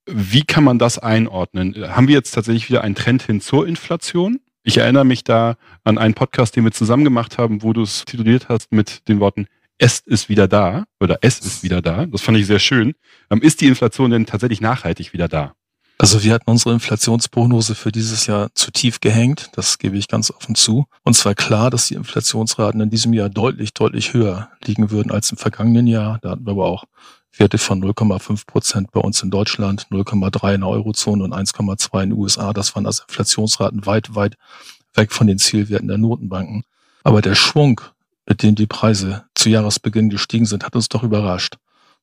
Wie 0.05 0.43
kann 0.43 0.63
man 0.63 0.79
das 0.79 0.97
einordnen? 0.97 1.75
Haben 1.89 2.07
wir 2.07 2.15
jetzt 2.15 2.31
tatsächlich 2.31 2.69
wieder 2.69 2.83
einen 2.83 2.95
Trend 2.95 3.23
hin 3.23 3.41
zur 3.41 3.67
Inflation? 3.67 4.39
Ich 4.63 4.77
erinnere 4.77 5.05
mich 5.05 5.23
da 5.23 5.57
an 5.83 5.97
einen 5.97 6.13
Podcast, 6.13 6.55
den 6.55 6.63
wir 6.63 6.71
zusammen 6.71 7.03
gemacht 7.03 7.37
haben, 7.37 7.63
wo 7.63 7.73
du 7.73 7.81
es 7.81 8.05
tituliert 8.05 8.49
hast 8.49 8.71
mit 8.71 9.07
den 9.07 9.19
Worten 9.19 9.47
es 9.79 9.99
ist 10.01 10.29
wieder 10.29 10.47
da 10.47 10.85
oder 10.99 11.17
es 11.21 11.39
ist 11.39 11.63
wieder 11.63 11.81
da. 11.81 12.05
Das 12.05 12.21
fand 12.21 12.37
ich 12.37 12.45
sehr 12.45 12.59
schön. 12.59 12.93
Ähm, 13.31 13.41
ist 13.41 13.61
die 13.61 13.67
Inflation 13.67 14.11
denn 14.11 14.25
tatsächlich 14.25 14.61
nachhaltig 14.61 15.13
wieder 15.13 15.27
da? 15.27 15.53
Also 16.01 16.23
wir 16.23 16.33
hatten 16.33 16.49
unsere 16.49 16.73
Inflationsprognose 16.73 17.75
für 17.75 17.91
dieses 17.91 18.25
Jahr 18.25 18.55
zu 18.55 18.71
tief 18.71 19.01
gehängt. 19.01 19.49
Das 19.51 19.79
gebe 19.79 19.97
ich 19.97 20.07
ganz 20.07 20.31
offen 20.31 20.55
zu. 20.55 20.85
Und 21.03 21.13
zwar 21.13 21.35
klar, 21.35 21.69
dass 21.69 21.89
die 21.89 21.95
Inflationsraten 21.95 22.79
in 22.79 22.89
diesem 22.89 23.11
Jahr 23.11 23.27
deutlich, 23.27 23.73
deutlich 23.73 24.13
höher 24.13 24.49
liegen 24.63 24.91
würden 24.91 25.11
als 25.11 25.29
im 25.29 25.37
vergangenen 25.37 25.87
Jahr. 25.87 26.19
Da 26.21 26.31
hatten 26.31 26.45
wir 26.45 26.51
aber 26.51 26.67
auch 26.67 26.85
Werte 27.35 27.57
von 27.57 27.83
0,5 27.83 28.47
Prozent 28.47 28.91
bei 28.91 29.01
uns 29.01 29.21
in 29.21 29.29
Deutschland, 29.29 29.87
0,3 29.91 30.55
in 30.55 30.61
der 30.61 30.69
Eurozone 30.69 31.21
und 31.21 31.33
1,2 31.33 32.03
in 32.03 32.09
den 32.11 32.17
USA. 32.17 32.53
Das 32.53 32.73
waren 32.75 32.85
also 32.85 33.03
Inflationsraten 33.09 33.85
weit, 33.85 34.15
weit 34.15 34.37
weg 34.93 35.11
von 35.11 35.27
den 35.27 35.37
Zielwerten 35.37 35.89
der 35.89 35.97
Notenbanken. 35.97 36.63
Aber 37.03 37.21
der 37.21 37.35
Schwung, 37.35 37.81
mit 38.25 38.41
dem 38.41 38.55
die 38.55 38.67
Preise 38.67 39.25
zu 39.35 39.49
Jahresbeginn 39.49 40.09
gestiegen 40.09 40.45
sind, 40.45 40.63
hat 40.63 40.77
uns 40.77 40.87
doch 40.87 41.03
überrascht. 41.03 41.57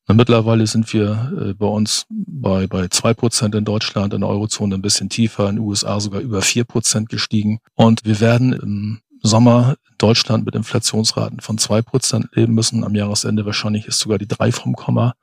Und 0.09 0.17
mittlerweile 0.17 0.67
sind 0.67 0.93
wir 0.93 1.33
äh, 1.37 1.55
bei 1.55 1.67
uns 1.67 2.07
bei, 2.11 2.67
bei 2.67 2.89
zwei 2.89 3.13
Prozent 3.13 3.55
in 3.55 3.65
Deutschland, 3.65 4.15
in 4.15 4.21
der 4.21 4.31
Eurozone 4.31 4.77
ein 4.77 4.83
bisschen 4.83 5.09
tiefer, 5.09 5.49
in 5.49 5.57
den 5.57 5.65
USA 5.65 5.99
sogar 5.99 6.21
über 6.21 6.43
vier 6.43 6.65
Prozent 6.65 7.09
gestiegen. 7.09 7.59
Und 7.75 8.05
wir 8.05 8.21
werden 8.21 8.53
im 8.53 9.01
Sommer 9.23 9.77
in 9.89 9.95
Deutschland 9.99 10.45
mit 10.45 10.55
Inflationsraten 10.55 11.41
von 11.41 11.59
zwei 11.59 11.83
Prozent 11.83 12.29
leben 12.35 12.55
müssen. 12.55 12.85
Am 12.85 12.95
Jahresende 12.95 13.45
wahrscheinlich 13.47 13.87
ist 13.87 13.99
sogar 13.99 14.19
die 14.19 14.29
drei 14.29 14.53
vom 14.53 14.77
Komma. 14.77 15.15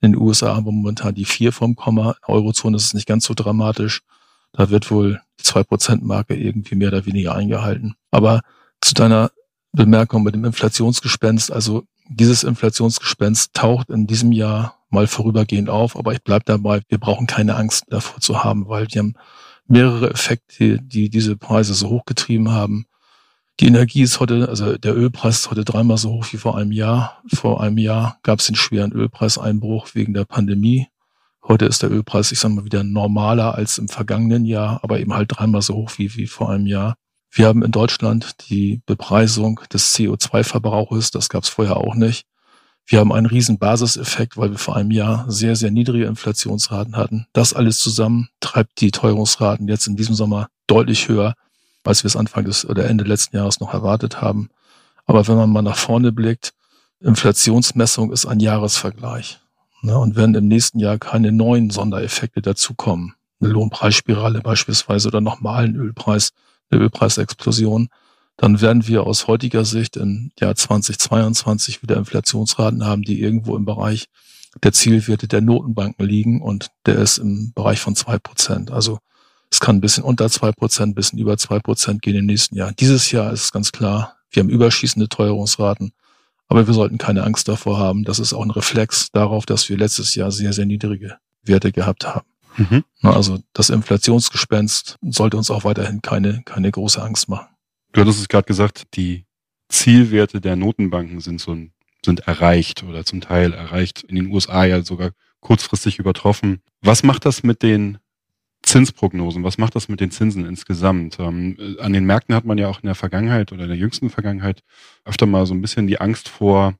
In 0.00 0.12
den 0.12 0.20
USA 0.20 0.56
haben 0.56 0.66
wir 0.66 0.72
momentan 0.72 1.14
die 1.14 1.24
vier 1.24 1.52
vom 1.52 1.76
Komma. 1.76 2.10
In 2.10 2.16
der 2.26 2.34
Eurozone 2.34 2.76
ist 2.76 2.86
es 2.86 2.94
nicht 2.94 3.06
ganz 3.06 3.24
so 3.24 3.34
dramatisch. 3.34 4.02
Da 4.52 4.70
wird 4.70 4.90
wohl 4.90 5.20
die 5.38 5.44
zwei 5.44 5.62
Prozent 5.62 6.04
Marke 6.04 6.34
irgendwie 6.34 6.74
mehr 6.74 6.88
oder 6.88 7.06
weniger 7.06 7.36
eingehalten. 7.36 7.94
Aber 8.10 8.40
zu 8.80 8.94
deiner 8.94 9.30
Bemerkung 9.72 10.24
mit 10.24 10.34
dem 10.34 10.44
Inflationsgespenst, 10.44 11.52
also 11.52 11.84
dieses 12.14 12.44
Inflationsgespenst 12.44 13.54
taucht 13.54 13.90
in 13.90 14.06
diesem 14.06 14.32
Jahr 14.32 14.78
mal 14.90 15.06
vorübergehend 15.06 15.70
auf, 15.70 15.96
aber 15.96 16.12
ich 16.12 16.22
bleibe 16.22 16.44
dabei, 16.44 16.82
wir 16.88 16.98
brauchen 16.98 17.26
keine 17.26 17.56
Angst 17.56 17.84
davor 17.88 18.20
zu 18.20 18.44
haben, 18.44 18.68
weil 18.68 18.86
wir 18.90 18.98
haben 18.98 19.14
mehrere 19.66 20.10
Effekte, 20.10 20.78
die 20.82 21.08
diese 21.08 21.36
Preise 21.36 21.74
so 21.74 21.88
hochgetrieben 21.88 22.50
haben. 22.50 22.86
Die 23.60 23.66
Energie 23.66 24.02
ist 24.02 24.20
heute, 24.20 24.48
also 24.48 24.76
der 24.76 24.96
Ölpreis 24.96 25.40
ist 25.40 25.50
heute 25.50 25.64
dreimal 25.64 25.98
so 25.98 26.10
hoch 26.10 26.26
wie 26.32 26.36
vor 26.36 26.56
einem 26.56 26.72
Jahr. 26.72 27.22
Vor 27.32 27.62
einem 27.62 27.78
Jahr 27.78 28.18
gab 28.22 28.40
es 28.40 28.46
den 28.46 28.56
schweren 28.56 28.92
Ölpreiseinbruch 28.92 29.94
wegen 29.94 30.14
der 30.14 30.24
Pandemie. 30.24 30.88
Heute 31.46 31.66
ist 31.66 31.82
der 31.82 31.90
Ölpreis, 31.90 32.32
ich 32.32 32.38
sage 32.38 32.54
mal, 32.54 32.64
wieder 32.64 32.84
normaler 32.84 33.54
als 33.54 33.78
im 33.78 33.88
vergangenen 33.88 34.44
Jahr, 34.44 34.80
aber 34.82 35.00
eben 35.00 35.14
halt 35.14 35.32
dreimal 35.36 35.62
so 35.62 35.74
hoch 35.74 35.92
wie, 35.96 36.14
wie 36.16 36.26
vor 36.26 36.50
einem 36.50 36.66
Jahr. 36.66 36.96
Wir 37.32 37.46
haben 37.46 37.62
in 37.62 37.72
Deutschland 37.72 38.48
die 38.48 38.82
Bepreisung 38.86 39.60
des 39.72 39.94
CO2-Verbrauches, 39.94 41.10
das 41.10 41.28
gab 41.28 41.44
es 41.44 41.48
vorher 41.48 41.78
auch 41.78 41.94
nicht. 41.94 42.26
Wir 42.84 42.98
haben 42.98 43.12
einen 43.12 43.26
riesen 43.26 43.58
Basiseffekt, 43.58 44.36
weil 44.36 44.50
wir 44.50 44.58
vor 44.58 44.76
einem 44.76 44.90
Jahr 44.90 45.24
sehr, 45.30 45.56
sehr 45.56 45.70
niedrige 45.70 46.04
Inflationsraten 46.04 46.96
hatten. 46.96 47.26
Das 47.32 47.54
alles 47.54 47.78
zusammen 47.78 48.28
treibt 48.40 48.80
die 48.80 48.90
Teuerungsraten 48.90 49.68
jetzt 49.68 49.86
in 49.86 49.96
diesem 49.96 50.14
Sommer 50.14 50.48
deutlich 50.66 51.08
höher 51.08 51.34
als 51.84 52.04
wir 52.04 52.08
es 52.08 52.16
Anfang 52.16 52.44
des 52.44 52.64
oder 52.68 52.88
Ende 52.88 53.04
letzten 53.04 53.36
Jahres 53.36 53.60
noch 53.60 53.74
erwartet 53.74 54.20
haben. 54.20 54.50
Aber 55.06 55.26
wenn 55.26 55.36
man 55.36 55.50
mal 55.50 55.62
nach 55.62 55.76
vorne 55.76 56.12
blickt, 56.12 56.52
Inflationsmessung 57.00 58.12
ist 58.12 58.26
ein 58.26 58.40
Jahresvergleich. 58.40 59.40
Ne? 59.82 59.98
Und 59.98 60.14
wenn 60.14 60.34
im 60.34 60.46
nächsten 60.46 60.78
Jahr 60.78 60.98
keine 60.98 61.32
neuen 61.32 61.70
Sondereffekte 61.70 62.40
dazukommen, 62.40 63.14
eine 63.40 63.50
Lohnpreisspirale 63.50 64.40
beispielsweise 64.40 65.08
oder 65.08 65.20
nochmal 65.20 65.64
ein 65.64 65.74
Ölpreis, 65.74 66.30
eine 66.72 66.82
Ölpreisexplosion, 66.82 67.88
dann 68.36 68.60
werden 68.60 68.86
wir 68.88 69.04
aus 69.04 69.26
heutiger 69.26 69.64
Sicht 69.64 69.96
im 69.96 70.32
Jahr 70.40 70.54
2022 70.54 71.82
wieder 71.82 71.96
Inflationsraten 71.96 72.84
haben, 72.84 73.02
die 73.02 73.20
irgendwo 73.20 73.56
im 73.56 73.64
Bereich 73.64 74.06
der 74.62 74.72
Zielwerte 74.72 75.28
der 75.28 75.40
Notenbanken 75.40 76.04
liegen 76.04 76.42
und 76.42 76.70
der 76.86 76.96
ist 76.96 77.18
im 77.18 77.52
Bereich 77.54 77.80
von 77.80 77.94
zwei 77.96 78.18
Prozent. 78.18 78.70
Also 78.70 78.98
es 79.50 79.60
kann 79.60 79.76
ein 79.76 79.80
bisschen 79.80 80.04
unter 80.04 80.28
zwei 80.30 80.50
Prozent, 80.52 80.92
ein 80.92 80.94
bisschen 80.94 81.18
über 81.18 81.36
zwei 81.38 81.58
Prozent 81.58 82.02
gehen 82.02 82.16
im 82.16 82.26
nächsten 82.26 82.56
Jahr. 82.56 82.72
Dieses 82.72 83.10
Jahr 83.12 83.32
ist 83.32 83.44
es 83.44 83.52
ganz 83.52 83.70
klar, 83.72 84.16
wir 84.30 84.40
haben 84.40 84.50
überschießende 84.50 85.08
Teuerungsraten. 85.08 85.92
Aber 86.48 86.66
wir 86.66 86.74
sollten 86.74 86.98
keine 86.98 87.24
Angst 87.24 87.48
davor 87.48 87.78
haben. 87.78 88.04
Das 88.04 88.18
ist 88.18 88.34
auch 88.34 88.42
ein 88.42 88.50
Reflex 88.50 89.10
darauf, 89.12 89.46
dass 89.46 89.68
wir 89.68 89.78
letztes 89.78 90.14
Jahr 90.14 90.30
sehr, 90.30 90.52
sehr 90.52 90.66
niedrige 90.66 91.16
Werte 91.42 91.72
gehabt 91.72 92.06
haben. 92.06 92.26
Mhm. 92.56 92.84
Also 93.02 93.38
das 93.52 93.70
Inflationsgespenst 93.70 94.98
sollte 95.02 95.36
uns 95.36 95.50
auch 95.50 95.64
weiterhin 95.64 96.02
keine, 96.02 96.42
keine 96.44 96.70
große 96.70 97.02
Angst 97.02 97.28
machen. 97.28 97.48
Du 97.92 98.00
hattest 98.00 98.20
es 98.20 98.28
gerade 98.28 98.46
gesagt, 98.46 98.94
die 98.94 99.26
Zielwerte 99.68 100.40
der 100.40 100.56
Notenbanken 100.56 101.20
sind 101.20 101.40
so 101.40 101.56
sind 102.04 102.20
erreicht 102.20 102.82
oder 102.82 103.04
zum 103.04 103.20
Teil 103.20 103.52
erreicht. 103.52 104.02
In 104.02 104.16
den 104.16 104.26
USA 104.32 104.64
ja 104.64 104.82
sogar 104.82 105.12
kurzfristig 105.40 105.98
übertroffen. 105.98 106.60
Was 106.80 107.02
macht 107.02 107.24
das 107.26 107.42
mit 107.42 107.62
den 107.62 107.98
Zinsprognosen, 108.62 109.42
was 109.42 109.58
macht 109.58 109.74
das 109.74 109.88
mit 109.88 110.00
den 110.00 110.10
Zinsen 110.10 110.46
insgesamt? 110.46 111.18
Ähm, 111.18 111.56
an 111.80 111.92
den 111.92 112.04
Märkten 112.04 112.34
hat 112.34 112.44
man 112.44 112.58
ja 112.58 112.68
auch 112.68 112.80
in 112.82 112.86
der 112.86 112.94
Vergangenheit 112.94 113.52
oder 113.52 113.62
in 113.64 113.68
der 113.68 113.78
jüngsten 113.78 114.08
Vergangenheit 114.08 114.62
öfter 115.04 115.26
mal 115.26 115.46
so 115.46 115.54
ein 115.54 115.60
bisschen 115.60 115.86
die 115.86 116.00
Angst 116.00 116.28
vor 116.28 116.74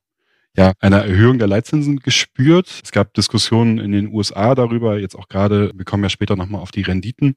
ja, 0.56 0.72
einer 0.80 1.04
Erhöhung 1.04 1.38
der 1.38 1.48
Leitzinsen 1.48 2.00
gespürt. 2.00 2.80
Es 2.84 2.92
gab 2.92 3.14
Diskussionen 3.14 3.78
in 3.78 3.92
den 3.92 4.12
USA 4.12 4.54
darüber, 4.54 4.98
jetzt 4.98 5.16
auch 5.16 5.28
gerade, 5.28 5.72
wir 5.74 5.84
kommen 5.84 6.02
ja 6.02 6.10
später 6.10 6.36
nochmal 6.36 6.60
auf 6.60 6.70
die 6.70 6.82
Renditen. 6.82 7.36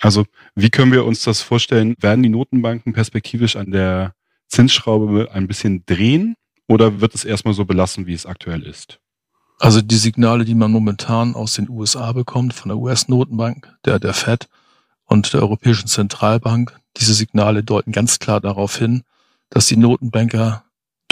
Also 0.00 0.24
wie 0.54 0.70
können 0.70 0.92
wir 0.92 1.04
uns 1.04 1.22
das 1.22 1.40
vorstellen? 1.42 1.94
Werden 2.00 2.22
die 2.22 2.28
Notenbanken 2.28 2.92
perspektivisch 2.92 3.56
an 3.56 3.70
der 3.70 4.14
Zinsschraube 4.48 5.30
ein 5.32 5.48
bisschen 5.48 5.84
drehen 5.86 6.36
oder 6.68 7.00
wird 7.00 7.14
es 7.14 7.24
erstmal 7.24 7.54
so 7.54 7.64
belassen, 7.64 8.06
wie 8.06 8.14
es 8.14 8.26
aktuell 8.26 8.62
ist? 8.62 9.00
Also 9.58 9.80
die 9.80 9.96
Signale, 9.96 10.44
die 10.44 10.54
man 10.54 10.70
momentan 10.70 11.34
aus 11.34 11.54
den 11.54 11.68
USA 11.68 12.12
bekommt, 12.12 12.54
von 12.54 12.68
der 12.68 12.78
US-Notenbank, 12.78 13.72
der, 13.84 13.98
der 13.98 14.14
Fed, 14.14 14.48
und 15.06 15.32
der 15.32 15.42
Europäischen 15.42 15.86
Zentralbank. 15.86 16.76
Diese 16.96 17.14
Signale 17.14 17.62
deuten 17.62 17.92
ganz 17.92 18.18
klar 18.18 18.40
darauf 18.40 18.76
hin, 18.76 19.02
dass 19.50 19.66
die 19.66 19.76
Notenbanker 19.76 20.64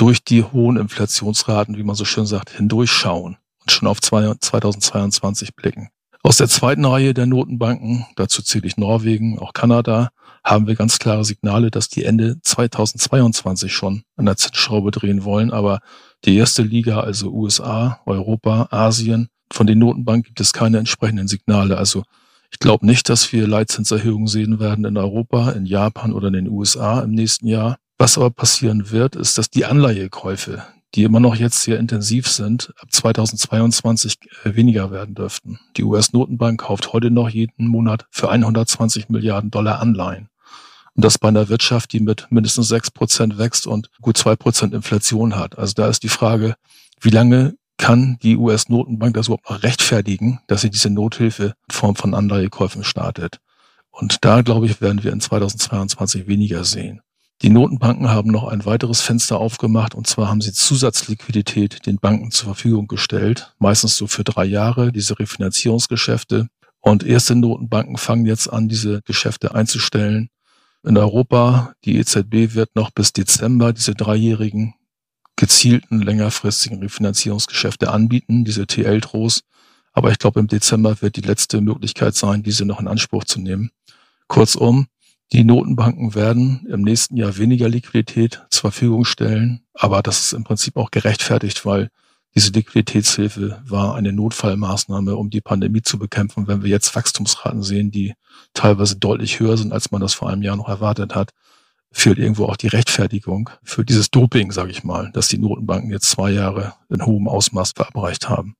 durch 0.03 0.25
die 0.25 0.43
hohen 0.43 0.79
Inflationsraten, 0.79 1.77
wie 1.77 1.85
man 1.85 1.95
so 1.95 2.05
schön 2.05 2.27
sagt, 2.27 2.51
hindurchschauen 2.51 3.37
und 3.61 3.71
schon 3.71 3.87
auf 3.87 4.01
2022 4.01 5.55
blicken. 5.55 5.91
Aus 6.25 6.39
der 6.39 6.49
zweiten 6.49 6.85
Reihe 6.85 7.15
der 7.15 7.27
Notenbanken, 7.27 8.05
dazu 8.17 8.43
zähle 8.43 8.67
ich 8.67 8.77
Norwegen, 8.77 9.39
auch 9.39 9.53
Kanada, 9.53 10.09
haben 10.43 10.67
wir 10.67 10.75
ganz 10.75 10.99
klare 10.99 11.25
Signale, 11.25 11.71
dass 11.71 11.89
die 11.89 12.05
Ende 12.05 12.41
2022 12.43 13.73
schon 13.73 14.03
an 14.17 14.27
der 14.27 14.37
Zinsschraube 14.37 14.91
drehen 14.91 15.23
wollen. 15.23 15.53
Aber 15.53 15.79
die 16.25 16.35
erste 16.35 16.63
Liga, 16.63 16.99
also 16.99 17.31
USA, 17.31 18.01
Europa, 18.05 18.67
Asien, 18.73 19.29
von 19.53 19.69
den 19.69 19.79
Notenbanken 19.79 20.25
gibt 20.25 20.41
es 20.41 20.53
keine 20.53 20.79
entsprechenden 20.79 21.29
Signale. 21.29 21.79
Also 21.79 22.03
ich 22.51 22.59
glaube 22.59 22.87
nicht, 22.87 23.09
dass 23.09 23.33
wir 23.33 23.47
Leitzinserhöhungen 23.47 24.27
sehen 24.27 24.59
werden 24.59 24.85
in 24.85 24.97
Europa, 24.97 25.53
in 25.53 25.65
Japan 25.65 26.13
oder 26.13 26.27
in 26.27 26.35
den 26.35 26.49
USA 26.49 27.03
im 27.03 27.13
nächsten 27.13 27.47
Jahr. 27.47 27.79
Was 28.03 28.19
aber 28.19 28.31
passieren 28.31 28.91
wird, 28.91 29.15
ist, 29.15 29.39
dass 29.39 29.49
die 29.49 29.65
Anleihekäufe, 29.65 30.65
die 30.97 31.05
immer 31.05 31.21
noch 31.21 31.37
jetzt 31.37 31.63
sehr 31.63 31.79
intensiv 31.79 32.27
sind, 32.27 32.73
ab 32.81 32.89
2022 32.91 34.17
äh, 34.43 34.57
weniger 34.57 34.91
werden 34.91 35.15
dürften. 35.15 35.61
Die 35.77 35.85
US-Notenbank 35.85 36.63
kauft 36.63 36.93
heute 36.93 37.13
noch 37.13 37.29
jeden 37.29 37.69
Monat 37.69 38.07
für 38.11 38.29
120 38.29 39.09
Milliarden 39.09 39.53
Dollar 39.53 39.79
Anleihen. 39.79 40.31
Und 40.97 41.05
das 41.05 41.17
bei 41.17 41.29
einer 41.29 41.49
Wirtschaft, 41.49 41.93
die 41.93 42.01
mit 42.01 42.27
mindestens 42.31 42.67
sechs 42.67 42.91
Prozent 42.91 43.39
wächst 43.39 43.69
und 43.69 43.89
gut 44.01 44.17
zwei 44.17 44.35
Prozent 44.35 44.75
Inflation 44.75 45.37
hat. 45.37 45.57
Also 45.57 45.75
da 45.75 45.87
ist 45.87 46.03
die 46.03 46.09
Frage, 46.09 46.57
wie 47.01 47.11
lange 47.11 47.55
kann 47.77 48.19
die 48.25 48.37
US-Notenbank 48.37 49.15
das 49.15 49.29
überhaupt 49.29 49.49
noch 49.49 49.63
rechtfertigen, 49.63 50.41
dass 50.49 50.63
sie 50.63 50.71
diese 50.71 50.91
Nothilfe 50.91 51.55
in 51.69 51.73
Form 51.73 51.95
von 51.95 52.15
Anleihekäufen 52.15 52.83
startet? 52.83 53.39
Und 53.93 54.25
da, 54.25 54.43
glaube 54.43 54.67
ich, 54.67 54.81
werden 54.81 55.05
wir 55.05 55.13
in 55.13 55.21
2022 55.21 56.27
weniger 56.27 56.65
sehen. 56.65 57.01
Die 57.43 57.51
Notenbanken 57.51 58.09
haben 58.09 58.31
noch 58.31 58.47
ein 58.47 58.65
weiteres 58.65 59.01
Fenster 59.01 59.39
aufgemacht 59.39 59.97
und 59.97 60.07
zwar 60.07 60.29
haben 60.29 60.41
sie 60.41 60.53
Zusatzliquidität 60.53 61.85
den 61.87 61.97
Banken 61.97 62.31
zur 62.31 62.55
Verfügung 62.55 62.87
gestellt, 62.87 63.53
meistens 63.59 63.97
so 63.97 64.07
für 64.07 64.23
drei 64.23 64.45
Jahre, 64.45 64.93
diese 64.93 65.19
Refinanzierungsgeschäfte. 65.19 66.47
Und 66.81 67.03
erste 67.03 67.35
Notenbanken 67.35 67.97
fangen 67.97 68.27
jetzt 68.27 68.47
an, 68.47 68.69
diese 68.69 69.03
Geschäfte 69.03 69.57
einzustellen. 69.57 70.31
In 70.85 70.97
Europa, 70.97 71.75
die 71.85 71.97
EZB 71.97 72.55
wird 72.55 72.77
noch 72.77 72.93
bis 72.93 73.13
Dezember 73.13 73.73
diese 73.73 73.95
dreijährigen 73.95 74.75
gezielten 75.35 76.01
längerfristigen 76.01 76.79
Refinanzierungsgeschäfte 76.79 77.91
anbieten, 77.91 78.45
diese 78.45 78.69
TL-Tros. 78.69 79.43
Aber 79.93 80.13
ich 80.13 80.19
glaube, 80.19 80.39
im 80.39 80.47
Dezember 80.47 81.03
wird 81.03 81.17
die 81.17 81.23
letzte 81.23 81.61
Möglichkeit 81.61 82.15
sein, 82.15 82.45
diese 82.45 82.65
noch 82.65 82.79
in 82.79 82.87
Anspruch 82.87 83.25
zu 83.25 83.41
nehmen. 83.41 83.73
Kurzum, 84.29 84.87
die 85.33 85.45
Notenbanken 85.45 86.15
werden 86.15 86.67
im 86.69 86.83
nächsten 86.83 87.17
Jahr 87.17 87.39
weniger 87.39 87.69
Liquidität 87.69 88.45
zur 88.51 88.71
Verfügung 88.71 89.07
stellen, 89.07 89.63
aber 89.73 90.03
das 90.03 90.21
ist 90.21 90.33
im 90.35 90.45
Prinzip 90.45 90.77
auch 90.77 90.91
gerechtfertigt, 90.91 91.65
weil 91.65 91.89
diese 92.35 92.53
Liquiditätshilfe 92.53 93.63
war 93.67 93.95
eine 93.95 94.13
Notfallmaßnahme, 94.13 95.17
um 95.17 95.31
die 95.31 95.41
Pandemie 95.41 95.83
zu 95.83 95.99
bekämpfen. 95.99 96.49
Wenn 96.49 96.63
wir 96.63 96.71
jetzt 96.71 96.95
Wachstumsraten 96.95 97.63
sehen, 97.63 97.91
die 97.91 98.15
teilweise 98.55 98.97
deutlich 98.97 99.41
höher 99.41 99.57
sind, 99.57 99.73
als 99.73 99.91
man 99.91 100.01
das 100.01 100.15
vor 100.15 100.31
einem 100.31 100.43
Jahr 100.43 100.57
noch 100.57 100.69
erwartet 100.69 101.15
hat, 101.15 101.31
fehlt 101.91 102.19
irgendwo 102.19 102.47
auch 102.47 102.57
die 102.57 102.69
Rechtfertigung 102.69 103.51
für 103.63 103.85
dieses 103.85 104.11
Doping, 104.11 104.51
sage 104.51 104.71
ich 104.71 104.85
mal, 104.85 105.11
dass 105.13 105.29
die 105.29 105.39
Notenbanken 105.39 105.91
jetzt 105.91 106.09
zwei 106.09 106.31
Jahre 106.31 106.75
in 106.89 107.05
hohem 107.05 107.29
Ausmaß 107.29 107.73
verabreicht 107.73 108.29
haben. 108.29 108.55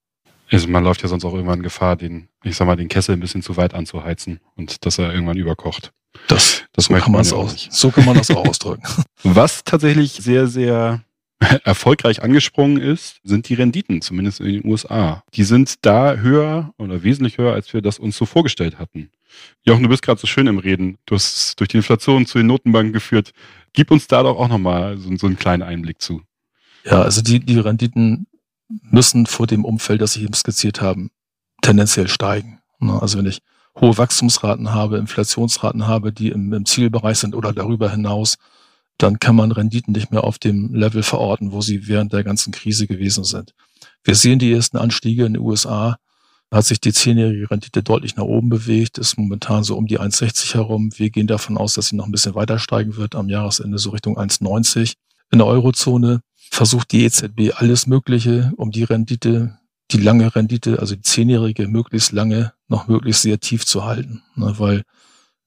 Also 0.51 0.69
man 0.69 0.85
läuft 0.85 1.03
ja 1.03 1.09
sonst 1.09 1.25
auch 1.25 1.33
irgendwann 1.33 1.63
Gefahr, 1.63 1.97
den, 1.97 2.29
ich 2.45 2.57
sag 2.57 2.67
mal, 2.67 2.77
den 2.77 2.89
Kessel 2.89 3.15
ein 3.15 3.21
bisschen 3.21 3.43
zu 3.43 3.57
weit 3.57 3.73
anzuheizen 3.73 4.41
und 4.55 4.85
dass 4.85 4.99
er 4.99 5.13
irgendwann 5.13 5.39
überkocht. 5.39 5.93
Das, 6.29 6.65
das 6.73 6.87
so, 6.87 6.95
kann 6.95 7.13
man 7.13 7.25
ja 7.25 7.33
aus, 7.33 7.69
so 7.71 7.91
kann 7.91 8.05
man 8.05 8.17
das 8.17 8.31
auch 8.31 8.47
ausdrücken. 8.47 8.83
Was 9.23 9.65
tatsächlich 9.65 10.13
sehr, 10.13 10.47
sehr 10.47 11.03
erfolgreich 11.65 12.23
angesprungen 12.23 12.81
ist, 12.81 13.17
sind 13.25 13.49
die 13.49 13.55
Renditen, 13.55 14.03
zumindest 14.03 14.41
in 14.41 14.47
den 14.47 14.67
USA. 14.67 15.23
Die 15.35 15.45
sind 15.45 15.85
da 15.85 16.15
höher 16.15 16.73
oder 16.79 17.03
wesentlich 17.03 17.39
höher, 17.39 17.53
als 17.53 17.73
wir 17.73 17.83
das 17.83 17.99
uns 17.99 18.17
so 18.17 18.27
vorgestellt 18.27 18.79
hatten. 18.79 19.11
Jochen, 19.63 19.83
du 19.83 19.89
bist 19.89 20.03
gerade 20.03 20.21
so 20.21 20.27
schön 20.27 20.47
im 20.47 20.59
Reden. 20.59 20.99
Du 21.07 21.15
hast 21.15 21.59
durch 21.59 21.69
die 21.69 21.79
Inflation 21.79 22.27
zu 22.27 22.39
den 22.39 22.47
Notenbanken 22.47 22.93
geführt. 22.93 23.33
Gib 23.73 23.91
uns 23.91 24.07
da 24.07 24.23
doch 24.23 24.39
auch 24.39 24.49
nochmal 24.49 24.99
so, 24.99 25.15
so 25.17 25.27
einen 25.27 25.39
kleinen 25.39 25.63
Einblick 25.63 26.01
zu. 26.01 26.23
Ja, 26.85 27.03
also 27.03 27.23
die, 27.23 27.41
die 27.41 27.59
Renditen 27.59 28.27
müssen 28.69 29.27
vor 29.27 29.47
dem 29.47 29.65
Umfeld, 29.65 30.01
das 30.01 30.17
ich 30.17 30.23
eben 30.23 30.35
skizziert 30.35 30.81
habe, 30.81 31.09
tendenziell 31.63 32.09
steigen. 32.09 32.61
Ne, 32.79 33.01
also 33.01 33.19
wenn 33.19 33.27
ich 33.27 33.39
hohe 33.81 33.97
Wachstumsraten 33.97 34.73
habe, 34.73 34.99
Inflationsraten 34.99 35.87
habe, 35.87 36.13
die 36.13 36.29
im, 36.29 36.53
im 36.53 36.67
Zielbereich 36.67 37.19
sind 37.19 37.35
oder 37.35 37.53
darüber 37.53 37.91
hinaus, 37.91 38.37
dann 38.99 39.19
kann 39.19 39.37
man 39.37 39.53
Renditen 39.53 39.93
nicht 39.93 40.11
mehr 40.11 40.25
auf 40.25 40.39
dem 40.39 40.75
Level 40.75 41.03
verorten, 41.03 41.53
wo 41.53 41.61
sie 41.61 41.89
während 41.89 42.13
der 42.13 42.25
ganzen 42.25 42.53
Krise 42.53 42.87
gewesen 42.87 43.25
sind. 43.25 43.55
Wir 44.05 44.15
sehen 44.15 44.39
die 44.39 44.53
ersten 44.53 44.77
Anstiege 44.77 45.25
in 45.25 45.35
den 45.35 45.43
USA. 45.43 45.97
Da 46.51 46.59
hat 46.59 46.67
sich 46.67 46.81
die 46.81 46.93
zehnjährige 46.93 47.51
Rendite 47.51 47.83
deutlich 47.83 48.17
nach 48.17 48.25
oben 48.25 48.51
bewegt, 48.51 48.99
ist 48.99 49.17
momentan 49.17 49.65
so 49.65 49.77
um 49.77 49.87
die 49.87 49.99
1,60 49.99 50.55
herum. 50.55 50.91
Wir 50.97 51.11
gehen 51.11 51.27
davon 51.27 51.57
aus, 51.57 51.75
dass 51.75 51.87
sie 51.89 51.97
noch 51.97 52.05
ein 52.05 52.13
bisschen 52.13 52.35
weiter 52.35 52.59
steigen 52.59 52.97
wird, 52.97 53.15
am 53.15 53.29
Jahresende 53.29 53.79
so 53.79 53.91
Richtung 53.91 54.19
1,90. 54.19 54.95
In 55.31 55.39
der 55.39 55.47
Eurozone 55.47 56.21
versucht 56.51 56.93
die 56.93 57.05
EZB 57.05 57.55
alles 57.55 57.87
Mögliche, 57.87 58.53
um 58.57 58.71
die 58.71 58.85
Rendite 58.85 59.59
die 59.93 60.01
lange 60.01 60.35
Rendite, 60.35 60.79
also 60.79 60.95
die 60.95 61.03
zehnjährige, 61.03 61.69
möglichst 61.69 62.13
lange 62.13 62.53
noch 62.69 62.89
möglichst 62.89 63.23
sehr 63.23 63.39
tief 63.41 63.67
zu 63.67 63.85
halten. 63.85 64.23
Ne, 64.35 64.55
weil 64.59 64.83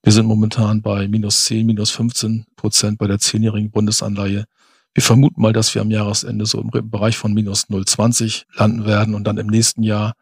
wir 0.03 0.11
sind 0.11 0.27
momentan 0.27 0.81
bei 0.81 1.07
minus 1.07 1.45
10, 1.45 1.65
minus 1.65 1.91
15 1.91 2.45
Prozent 2.55 2.97
bei 2.99 3.07
der 3.07 3.19
zehnjährigen 3.19 3.71
Bundesanleihe. 3.71 4.45
Wir 4.93 5.03
vermuten 5.03 5.41
mal, 5.41 5.51
dass 5.51 5.73
wir 5.73 5.81
am 5.81 5.91
Jahresende 5.91 6.45
so 6.45 6.61
im 6.61 6.69
Bereich 6.69 7.17
von 7.17 7.33
minus 7.33 7.69
0,20 7.69 8.45
landen 8.55 8.85
werden 8.85 9.15
und 9.15 9.25
dann 9.25 9.37
im 9.37 9.47
nächsten 9.47 9.83
Jahr 9.83 10.13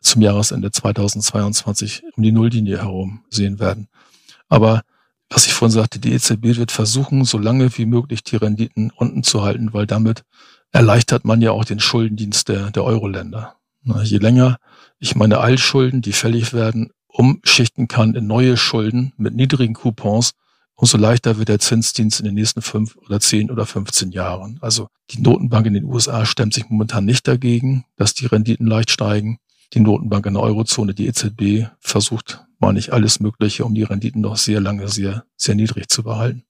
zum 0.00 0.22
Jahresende 0.22 0.70
2022 0.70 2.02
um 2.16 2.22
die 2.22 2.32
Nulllinie 2.32 2.78
herum 2.78 3.22
sehen 3.28 3.60
werden. 3.60 3.88
Aber 4.48 4.82
was 5.28 5.46
ich 5.46 5.52
vorhin 5.52 5.72
sagte, 5.72 6.00
die 6.00 6.12
EZB 6.12 6.56
wird 6.56 6.72
versuchen, 6.72 7.24
so 7.24 7.38
lange 7.38 7.76
wie 7.78 7.86
möglich 7.86 8.24
die 8.24 8.36
Renditen 8.36 8.90
unten 8.90 9.22
zu 9.22 9.42
halten, 9.42 9.72
weil 9.72 9.86
damit 9.86 10.24
erleichtert 10.72 11.24
man 11.24 11.40
ja 11.40 11.50
auch 11.52 11.64
den 11.64 11.80
Schuldendienst 11.80 12.48
der, 12.48 12.70
der 12.70 12.84
Euro-Länder. 12.84 13.56
Je 14.02 14.18
länger 14.18 14.58
ich 14.98 15.16
meine 15.16 15.38
Altschulden, 15.38 16.02
die 16.02 16.12
fällig 16.12 16.52
werden, 16.52 16.90
umschichten 17.08 17.88
kann 17.88 18.14
in 18.14 18.26
neue 18.26 18.56
Schulden 18.56 19.12
mit 19.16 19.34
niedrigen 19.34 19.74
Coupons, 19.74 20.32
umso 20.74 20.98
leichter 20.98 21.38
wird 21.38 21.48
der 21.48 21.58
Zinsdienst 21.58 22.20
in 22.20 22.26
den 22.26 22.34
nächsten 22.34 22.62
fünf 22.62 22.96
oder 22.96 23.18
zehn 23.20 23.50
oder 23.50 23.66
15 23.66 24.12
Jahren. 24.12 24.58
Also 24.60 24.88
die 25.10 25.20
Notenbank 25.20 25.66
in 25.66 25.74
den 25.74 25.84
USA 25.84 26.24
stemmt 26.26 26.54
sich 26.54 26.68
momentan 26.68 27.04
nicht 27.04 27.26
dagegen, 27.26 27.84
dass 27.96 28.14
die 28.14 28.26
Renditen 28.26 28.66
leicht 28.66 28.90
steigen. 28.90 29.38
Die 29.72 29.80
Notenbank 29.80 30.26
in 30.26 30.34
der 30.34 30.42
Eurozone, 30.42 30.94
die 30.94 31.06
EZB, 31.06 31.68
versucht, 31.80 32.44
mal 32.58 32.72
nicht 32.72 32.92
alles 32.92 33.20
Mögliche, 33.20 33.64
um 33.64 33.74
die 33.74 33.84
Renditen 33.84 34.20
noch 34.20 34.36
sehr 34.36 34.60
lange 34.60 34.88
sehr, 34.88 35.24
sehr 35.36 35.54
niedrig 35.54 35.88
zu 35.88 36.02
behalten. 36.02 36.44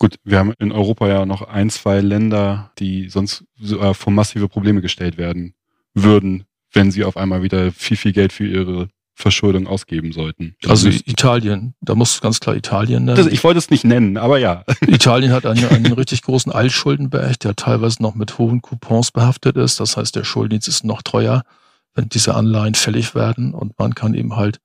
Gut, 0.00 0.16
wir 0.24 0.38
haben 0.38 0.54
in 0.58 0.72
Europa 0.72 1.06
ja 1.08 1.26
noch 1.26 1.42
ein, 1.42 1.68
zwei 1.68 2.00
Länder, 2.00 2.72
die 2.78 3.10
sonst 3.10 3.44
äh, 3.60 3.92
vor 3.92 4.10
massive 4.10 4.48
Probleme 4.48 4.80
gestellt 4.80 5.18
werden 5.18 5.52
würden, 5.92 6.44
wenn 6.72 6.90
sie 6.90 7.04
auf 7.04 7.18
einmal 7.18 7.42
wieder 7.42 7.70
viel, 7.70 7.98
viel 7.98 8.14
Geld 8.14 8.32
für 8.32 8.46
ihre 8.46 8.88
Verschuldung 9.12 9.66
ausgeben 9.66 10.12
sollten. 10.12 10.56
Also 10.66 10.88
Italien, 10.88 11.74
da 11.82 11.94
muss 11.94 12.22
ganz 12.22 12.40
klar 12.40 12.56
Italien 12.56 13.04
nennen. 13.04 13.18
Das, 13.18 13.26
ich 13.26 13.44
wollte 13.44 13.58
es 13.58 13.68
nicht 13.68 13.84
nennen, 13.84 14.16
aber 14.16 14.38
ja. 14.38 14.64
Italien 14.86 15.32
hat 15.32 15.44
einen, 15.44 15.66
einen 15.66 15.92
richtig 15.92 16.22
großen 16.22 16.50
Altschuldenberg, 16.50 17.38
der 17.40 17.54
teilweise 17.54 18.02
noch 18.02 18.14
mit 18.14 18.38
hohen 18.38 18.62
Coupons 18.62 19.10
behaftet 19.10 19.58
ist. 19.58 19.80
Das 19.80 19.98
heißt, 19.98 20.16
der 20.16 20.24
Schuldendienst 20.24 20.66
ist 20.66 20.82
noch 20.82 21.02
teuer, 21.02 21.42
wenn 21.92 22.08
diese 22.08 22.34
Anleihen 22.34 22.74
fällig 22.74 23.14
werden 23.14 23.52
und 23.52 23.78
man 23.78 23.94
kann 23.94 24.14
eben 24.14 24.36
halt 24.36 24.60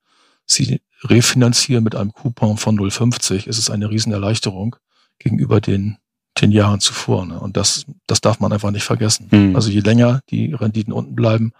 sie 0.46 0.80
refinanzieren 1.02 1.84
mit 1.84 1.94
einem 1.94 2.14
Coupon 2.14 2.56
von 2.56 2.78
0,50. 2.78 3.46
Es 3.46 3.58
ist 3.58 3.68
eine 3.68 3.90
Riesenerleichterung 3.90 4.76
gegenüber 5.18 5.60
den, 5.60 5.98
den 6.40 6.52
Jahren 6.52 6.80
zuvor. 6.80 7.26
Ne? 7.26 7.38
Und 7.38 7.56
das, 7.56 7.86
das 8.06 8.20
darf 8.20 8.40
man 8.40 8.52
einfach 8.52 8.70
nicht 8.70 8.84
vergessen. 8.84 9.28
Mhm. 9.30 9.56
Also 9.56 9.70
je 9.70 9.80
länger 9.80 10.20
die 10.30 10.52
Renditen 10.52 10.92
unten 10.92 11.14
bleiben, 11.14 11.52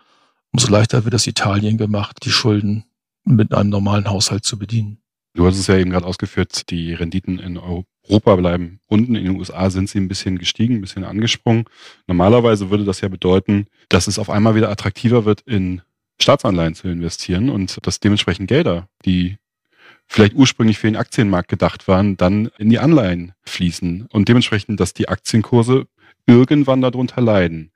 umso 0.52 0.70
leichter 0.70 1.04
wird 1.04 1.14
es 1.14 1.26
Italien 1.26 1.78
gemacht, 1.78 2.18
die 2.24 2.30
Schulden 2.30 2.84
mit 3.24 3.52
einem 3.52 3.70
normalen 3.70 4.08
Haushalt 4.08 4.44
zu 4.44 4.58
bedienen. 4.58 4.98
Du 5.34 5.46
hast 5.46 5.58
es 5.58 5.66
ja 5.66 5.76
eben 5.76 5.90
gerade 5.90 6.06
ausgeführt, 6.06 6.70
die 6.70 6.94
Renditen 6.94 7.38
in 7.38 7.58
Europa 7.58 8.36
bleiben 8.36 8.80
unten. 8.86 9.14
In 9.14 9.24
den 9.24 9.36
USA 9.36 9.68
sind 9.68 9.90
sie 9.90 9.98
ein 9.98 10.08
bisschen 10.08 10.38
gestiegen, 10.38 10.76
ein 10.76 10.80
bisschen 10.80 11.04
angesprungen. 11.04 11.64
Normalerweise 12.06 12.70
würde 12.70 12.84
das 12.84 13.02
ja 13.02 13.08
bedeuten, 13.08 13.66
dass 13.90 14.06
es 14.06 14.18
auf 14.18 14.30
einmal 14.30 14.54
wieder 14.54 14.70
attraktiver 14.70 15.26
wird, 15.26 15.42
in 15.42 15.82
Staatsanleihen 16.18 16.74
zu 16.74 16.88
investieren 16.88 17.50
und 17.50 17.78
dass 17.86 18.00
dementsprechend 18.00 18.48
Gelder, 18.48 18.88
die 19.04 19.36
vielleicht 20.06 20.34
ursprünglich 20.34 20.78
für 20.78 20.86
den 20.86 20.96
Aktienmarkt 20.96 21.48
gedacht 21.48 21.88
waren, 21.88 22.16
dann 22.16 22.50
in 22.58 22.70
die 22.70 22.78
Anleihen 22.78 23.32
fließen 23.44 24.06
und 24.10 24.28
dementsprechend, 24.28 24.80
dass 24.80 24.94
die 24.94 25.08
Aktienkurse 25.08 25.86
irgendwann 26.26 26.80
darunter 26.80 27.20
leiden. 27.20 27.70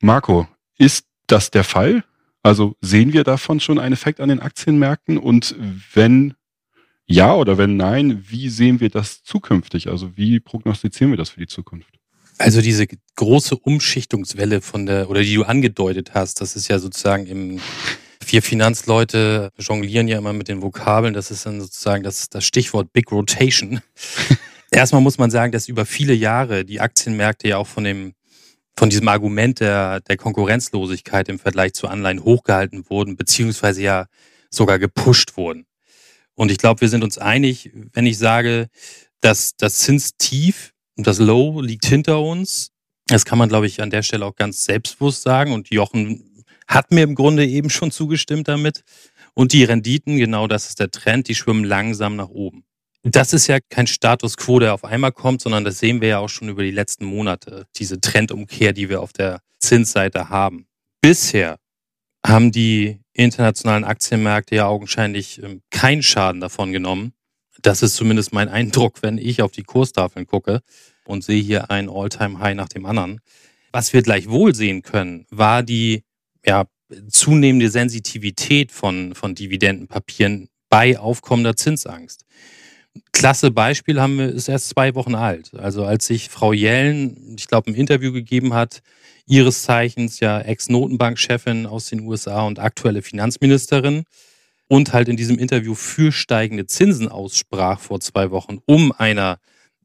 Marco, 0.00 0.48
ist 0.78 1.06
das 1.26 1.50
der 1.50 1.64
Fall? 1.64 2.04
Also 2.42 2.74
sehen 2.80 3.12
wir 3.12 3.24
davon 3.24 3.60
schon 3.60 3.78
einen 3.78 3.92
Effekt 3.92 4.20
an 4.20 4.30
den 4.30 4.40
Aktienmärkten? 4.40 5.18
Und 5.18 5.54
wenn 5.92 6.34
ja 7.06 7.34
oder 7.34 7.58
wenn 7.58 7.76
nein, 7.76 8.24
wie 8.28 8.48
sehen 8.48 8.80
wir 8.80 8.88
das 8.88 9.22
zukünftig? 9.22 9.88
Also 9.88 10.16
wie 10.16 10.40
prognostizieren 10.40 11.12
wir 11.12 11.18
das 11.18 11.30
für 11.30 11.40
die 11.40 11.46
Zukunft? 11.46 12.00
Also 12.38 12.62
diese 12.62 12.86
große 13.16 13.54
Umschichtungswelle 13.54 14.62
von 14.62 14.86
der, 14.86 15.10
oder 15.10 15.22
die 15.22 15.34
du 15.34 15.44
angedeutet 15.44 16.14
hast, 16.14 16.40
das 16.40 16.56
ist 16.56 16.68
ja 16.68 16.78
sozusagen 16.78 17.26
im, 17.26 17.60
vier 18.22 18.42
Finanzleute 18.42 19.50
jonglieren 19.58 20.08
ja 20.08 20.18
immer 20.18 20.32
mit 20.32 20.48
den 20.48 20.62
Vokabeln, 20.62 21.14
das 21.14 21.30
ist 21.30 21.46
dann 21.46 21.60
sozusagen 21.60 22.02
das, 22.02 22.28
das 22.28 22.44
Stichwort 22.44 22.92
Big 22.92 23.10
Rotation. 23.10 23.80
Erstmal 24.70 25.02
muss 25.02 25.18
man 25.18 25.30
sagen, 25.30 25.52
dass 25.52 25.68
über 25.68 25.84
viele 25.84 26.14
Jahre 26.14 26.64
die 26.64 26.80
Aktienmärkte 26.80 27.48
ja 27.48 27.56
auch 27.56 27.66
von 27.66 27.84
dem 27.84 28.14
von 28.76 28.88
diesem 28.88 29.08
Argument 29.08 29.60
der, 29.60 30.00
der 30.00 30.16
Konkurrenzlosigkeit 30.16 31.28
im 31.28 31.38
Vergleich 31.38 31.74
zu 31.74 31.86
Anleihen 31.86 32.24
hochgehalten 32.24 32.88
wurden, 32.88 33.14
beziehungsweise 33.14 33.82
ja 33.82 34.06
sogar 34.48 34.78
gepusht 34.78 35.36
wurden. 35.36 35.66
Und 36.34 36.50
ich 36.50 36.56
glaube, 36.56 36.80
wir 36.80 36.88
sind 36.88 37.04
uns 37.04 37.18
einig, 37.18 37.70
wenn 37.92 38.06
ich 38.06 38.16
sage, 38.16 38.68
dass 39.20 39.54
das 39.56 39.78
Zinstief 39.78 40.72
und 40.96 41.06
das 41.06 41.18
Low 41.18 41.60
liegt 41.60 41.84
hinter 41.84 42.22
uns. 42.22 42.70
Das 43.06 43.26
kann 43.26 43.38
man, 43.38 43.50
glaube 43.50 43.66
ich, 43.66 43.82
an 43.82 43.90
der 43.90 44.02
Stelle 44.02 44.24
auch 44.24 44.36
ganz 44.36 44.64
selbstbewusst 44.64 45.22
sagen. 45.22 45.52
Und 45.52 45.68
Jochen 45.68 46.29
hat 46.70 46.92
mir 46.92 47.02
im 47.02 47.16
Grunde 47.16 47.44
eben 47.46 47.68
schon 47.68 47.90
zugestimmt 47.90 48.48
damit. 48.48 48.84
Und 49.34 49.52
die 49.52 49.64
Renditen, 49.64 50.16
genau 50.16 50.46
das 50.46 50.68
ist 50.68 50.80
der 50.80 50.90
Trend, 50.90 51.28
die 51.28 51.34
schwimmen 51.34 51.64
langsam 51.64 52.16
nach 52.16 52.28
oben. 52.28 52.64
Das 53.02 53.32
ist 53.32 53.46
ja 53.46 53.58
kein 53.70 53.86
Status 53.86 54.36
quo, 54.36 54.58
der 54.58 54.74
auf 54.74 54.84
einmal 54.84 55.12
kommt, 55.12 55.40
sondern 55.40 55.64
das 55.64 55.78
sehen 55.78 56.00
wir 56.00 56.08
ja 56.08 56.18
auch 56.18 56.28
schon 56.28 56.48
über 56.48 56.62
die 56.62 56.70
letzten 56.70 57.04
Monate, 57.06 57.66
diese 57.76 58.00
Trendumkehr, 58.00 58.72
die 58.72 58.88
wir 58.88 59.00
auf 59.00 59.12
der 59.12 59.40
Zinsseite 59.58 60.28
haben. 60.28 60.66
Bisher 61.00 61.58
haben 62.24 62.52
die 62.52 63.00
internationalen 63.14 63.84
Aktienmärkte 63.84 64.54
ja 64.54 64.66
augenscheinlich 64.66 65.42
ähm, 65.42 65.62
keinen 65.70 66.02
Schaden 66.02 66.40
davon 66.40 66.72
genommen. 66.72 67.14
Das 67.62 67.82
ist 67.82 67.96
zumindest 67.96 68.32
mein 68.32 68.48
Eindruck, 68.48 69.02
wenn 69.02 69.18
ich 69.18 69.42
auf 69.42 69.52
die 69.52 69.62
Kurstafeln 69.62 70.26
gucke 70.26 70.60
und 71.04 71.24
sehe 71.24 71.42
hier 71.42 71.70
ein 71.70 71.88
All-Time-High 71.88 72.54
nach 72.54 72.68
dem 72.68 72.86
anderen. 72.86 73.20
Was 73.72 73.92
wir 73.92 74.02
gleichwohl 74.02 74.54
sehen 74.54 74.82
können, 74.82 75.26
war 75.30 75.62
die 75.62 76.04
ja, 76.44 76.64
zunehmende 77.08 77.70
Sensitivität 77.70 78.72
von, 78.72 79.14
von 79.14 79.34
Dividendenpapieren 79.34 80.48
bei 80.68 80.98
aufkommender 80.98 81.56
Zinsangst 81.56 82.24
klasse 83.12 83.50
Beispiel 83.50 84.00
haben 84.00 84.18
wir, 84.18 84.28
ist 84.30 84.48
erst 84.48 84.68
zwei 84.70 84.94
Wochen 84.94 85.14
alt. 85.14 85.54
Also 85.54 85.84
als 85.84 86.06
sich 86.06 86.28
Frau 86.28 86.52
Yellen, 86.52 87.36
ich 87.38 87.46
glaube, 87.48 87.70
ein 87.70 87.74
Interview 87.74 88.12
gegeben 88.12 88.54
hat, 88.54 88.80
ihres 89.26 89.62
Zeichens 89.62 90.20
ja 90.20 90.40
Ex-Notenbankchefin 90.40 91.66
aus 91.66 91.86
den 91.86 92.00
USA 92.00 92.42
und 92.42 92.58
aktuelle 92.58 93.02
Finanzministerin 93.02 94.04
und 94.68 94.92
halt 94.92 95.08
in 95.08 95.16
diesem 95.16 95.38
Interview 95.38 95.74
für 95.74 96.12
steigende 96.12 96.66
Zinsen 96.66 97.08
aussprach 97.08 97.80
vor 97.80 98.00
zwei 98.00 98.30
Wochen, 98.30 98.58
um 98.66 98.92
einer 98.92 99.38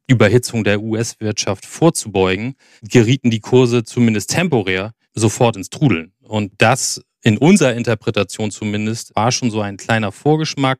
Überhitzung 0.08 0.62
der 0.62 0.80
US-Wirtschaft 0.80 1.66
vorzubeugen, 1.66 2.54
gerieten 2.82 3.30
die 3.30 3.40
Kurse 3.40 3.82
zumindest 3.82 4.30
temporär 4.30 4.92
sofort 5.14 5.56
ins 5.56 5.70
Trudeln. 5.70 6.12
Und 6.28 6.52
das 6.58 7.02
in 7.22 7.38
unserer 7.38 7.74
Interpretation 7.74 8.50
zumindest 8.50 9.14
war 9.16 9.32
schon 9.32 9.50
so 9.50 9.60
ein 9.60 9.76
kleiner 9.76 10.12
Vorgeschmack 10.12 10.78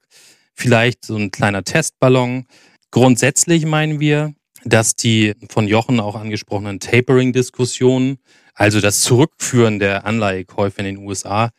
vielleicht 0.56 1.04
so 1.04 1.16
ein 1.16 1.30
kleiner 1.30 1.62
Testballon. 1.62 2.46
Grundsätzlich 2.90 3.66
meinen 3.66 4.00
wir, 4.00 4.34
dass 4.64 4.96
die 4.96 5.34
von 5.48 5.68
Jochen 5.68 6.00
auch 6.00 6.16
angesprochenen 6.16 6.80
Tapering-Diskussionen, 6.80 8.18
also 8.54 8.80
das 8.80 9.02
Zurückführen 9.02 9.78
der 9.78 10.06
Anleihekäufe 10.06 10.80
in 10.80 10.86
den 10.86 11.06
USA, 11.06 11.50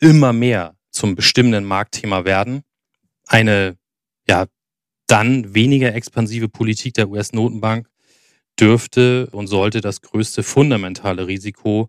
immer 0.00 0.32
mehr 0.32 0.74
zum 0.90 1.14
bestimmenden 1.14 1.64
Marktthema 1.64 2.24
werden. 2.24 2.62
Eine 3.26 3.76
ja 4.28 4.46
dann 5.06 5.54
weniger 5.54 5.94
expansive 5.94 6.48
Politik 6.48 6.94
der 6.94 7.08
US-Notenbank 7.08 7.88
dürfte 8.58 9.28
und 9.30 9.46
sollte 9.46 9.80
das 9.80 10.02
größte 10.02 10.42
fundamentale 10.42 11.26
Risiko 11.26 11.88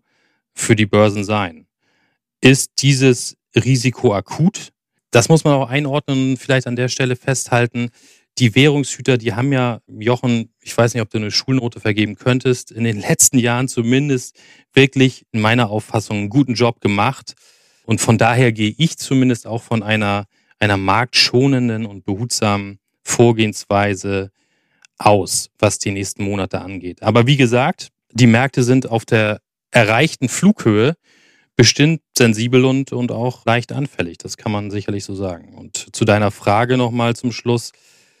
für 0.54 0.76
die 0.76 0.86
Börsen 0.86 1.24
sein. 1.24 1.66
Ist 2.40 2.72
dieses 2.78 3.36
Risiko 3.54 4.14
akut? 4.14 4.72
Das 5.10 5.28
muss 5.28 5.44
man 5.44 5.54
auch 5.54 5.68
einordnen 5.68 6.36
vielleicht 6.36 6.66
an 6.66 6.76
der 6.76 6.88
Stelle 6.88 7.16
festhalten. 7.16 7.90
Die 8.38 8.54
Währungshüter, 8.54 9.18
die 9.18 9.34
haben 9.34 9.52
ja, 9.52 9.80
Jochen, 9.86 10.54
ich 10.62 10.76
weiß 10.76 10.94
nicht, 10.94 11.02
ob 11.02 11.10
du 11.10 11.18
eine 11.18 11.30
Schulnote 11.30 11.80
vergeben 11.80 12.16
könntest, 12.16 12.72
in 12.72 12.84
den 12.84 12.98
letzten 13.08 13.38
Jahren 13.38 13.68
zumindest 13.68 14.38
wirklich 14.72 15.26
in 15.32 15.40
meiner 15.40 15.70
Auffassung 15.70 16.16
einen 16.16 16.28
guten 16.30 16.54
Job 16.54 16.80
gemacht. 16.80 17.34
Und 17.84 18.00
von 18.00 18.16
daher 18.16 18.52
gehe 18.52 18.74
ich 18.78 18.96
zumindest 18.96 19.46
auch 19.46 19.62
von 19.62 19.82
einer, 19.82 20.26
einer 20.58 20.76
marktschonenden 20.76 21.84
und 21.84 22.04
behutsamen 22.04 22.78
Vorgehensweise 23.02 24.30
aus, 24.98 25.50
was 25.58 25.78
die 25.78 25.90
nächsten 25.90 26.24
Monate 26.24 26.60
angeht. 26.60 27.02
Aber 27.02 27.26
wie 27.26 27.36
gesagt, 27.36 27.88
die 28.12 28.26
Märkte 28.26 28.62
sind 28.62 28.88
auf 28.88 29.04
der 29.04 29.40
erreichten 29.72 30.28
Flughöhe 30.28 30.94
bestimmt 31.56 32.00
sensibel 32.16 32.64
und, 32.64 32.92
und 32.92 33.10
auch 33.10 33.44
leicht 33.44 33.72
anfällig. 33.72 34.18
Das 34.18 34.36
kann 34.36 34.52
man 34.52 34.70
sicherlich 34.70 35.04
so 35.04 35.14
sagen. 35.14 35.54
Und 35.54 35.94
zu 35.94 36.04
deiner 36.04 36.30
Frage 36.30 36.76
nochmal 36.76 37.16
zum 37.16 37.32
Schluss. 37.32 37.72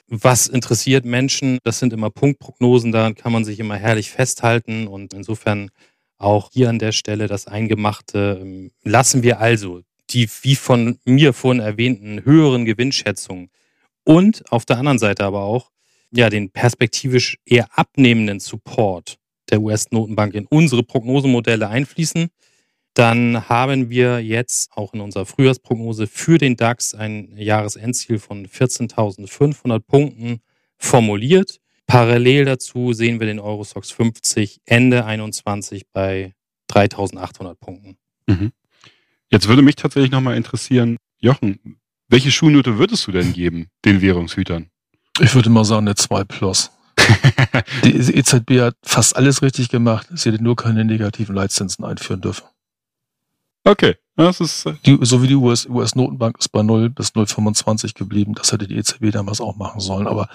Was 0.08 0.46
interessiert 0.46 1.04
Menschen? 1.04 1.58
Das 1.64 1.78
sind 1.78 1.92
immer 1.92 2.10
Punktprognosen, 2.10 2.92
daran 2.92 3.14
kann 3.14 3.32
man 3.32 3.44
sich 3.44 3.58
immer 3.60 3.76
herrlich 3.76 4.10
festhalten 4.10 4.86
und 4.86 5.14
insofern 5.14 5.70
auch 6.18 6.50
hier 6.52 6.68
an 6.68 6.78
der 6.78 6.92
Stelle 6.92 7.28
das 7.28 7.46
Eingemachte 7.46 8.70
lassen 8.82 9.22
wir 9.22 9.40
also 9.40 9.80
die, 10.10 10.28
wie 10.42 10.56
von 10.56 10.98
mir 11.04 11.32
vorhin 11.32 11.62
erwähnten, 11.62 12.24
höheren 12.24 12.64
Gewinnschätzungen 12.64 13.50
und 14.04 14.44
auf 14.52 14.66
der 14.66 14.78
anderen 14.78 14.98
Seite 14.98 15.24
aber 15.24 15.42
auch 15.42 15.70
ja, 16.10 16.28
den 16.28 16.50
perspektivisch 16.50 17.38
eher 17.46 17.66
abnehmenden 17.76 18.38
Support 18.38 19.16
der 19.52 19.60
US-Notenbank 19.60 20.34
in 20.34 20.46
unsere 20.46 20.82
Prognosemodelle 20.82 21.68
einfließen 21.68 22.30
dann 22.94 23.48
haben 23.48 23.88
wir 23.88 24.20
jetzt 24.20 24.70
auch 24.74 24.92
in 24.92 25.00
unserer 25.00 25.24
Frühjahrsprognose 25.24 26.06
für 26.06 26.38
den 26.38 26.56
DAX 26.56 26.94
ein 26.94 27.34
Jahresendziel 27.36 28.18
von 28.18 28.46
14.500 28.46 29.80
Punkten 29.80 30.40
formuliert. 30.76 31.58
Parallel 31.86 32.44
dazu 32.44 32.92
sehen 32.92 33.18
wir 33.18 33.26
den 33.26 33.40
Eurostox 33.40 33.90
50 33.90 34.60
Ende 34.66 35.04
21 35.04 35.86
bei 35.92 36.34
3.800 36.70 37.54
Punkten. 37.54 37.96
Mhm. 38.26 38.52
Jetzt 39.30 39.48
würde 39.48 39.62
mich 39.62 39.76
tatsächlich 39.76 40.10
nochmal 40.10 40.36
interessieren, 40.36 40.98
Jochen, 41.18 41.78
welche 42.08 42.30
Schulnote 42.30 42.78
würdest 42.78 43.06
du 43.06 43.12
denn 43.12 43.32
geben 43.32 43.68
den 43.86 44.02
Währungshütern? 44.02 44.68
Ich 45.20 45.34
würde 45.34 45.48
mal 45.48 45.64
sagen, 45.64 45.86
eine 45.86 45.94
2 45.94 46.24
plus. 46.24 46.70
Die 47.84 48.16
EZB 48.16 48.60
hat 48.60 48.76
fast 48.82 49.16
alles 49.16 49.42
richtig 49.42 49.68
gemacht. 49.68 50.06
Sie 50.14 50.30
hätte 50.30 50.42
nur 50.42 50.56
keine 50.56 50.84
negativen 50.84 51.34
Leitzinsen 51.34 51.84
einführen 51.84 52.20
dürfen. 52.20 52.44
Okay. 53.64 53.96
Das 54.16 54.40
ist, 54.40 54.66
äh 54.66 54.74
die, 54.84 54.98
so 55.00 55.22
wie 55.22 55.26
die 55.26 55.34
US-Notenbank 55.34 56.36
US 56.36 56.44
ist 56.44 56.52
bei 56.52 56.62
0 56.62 56.90
bis 56.90 57.10
0,25 57.10 57.94
geblieben. 57.94 58.34
Das 58.34 58.52
hätte 58.52 58.68
die 58.68 58.76
EZB 58.76 59.10
damals 59.10 59.40
auch 59.40 59.56
machen 59.56 59.80
sollen, 59.80 60.06
aber 60.06 60.28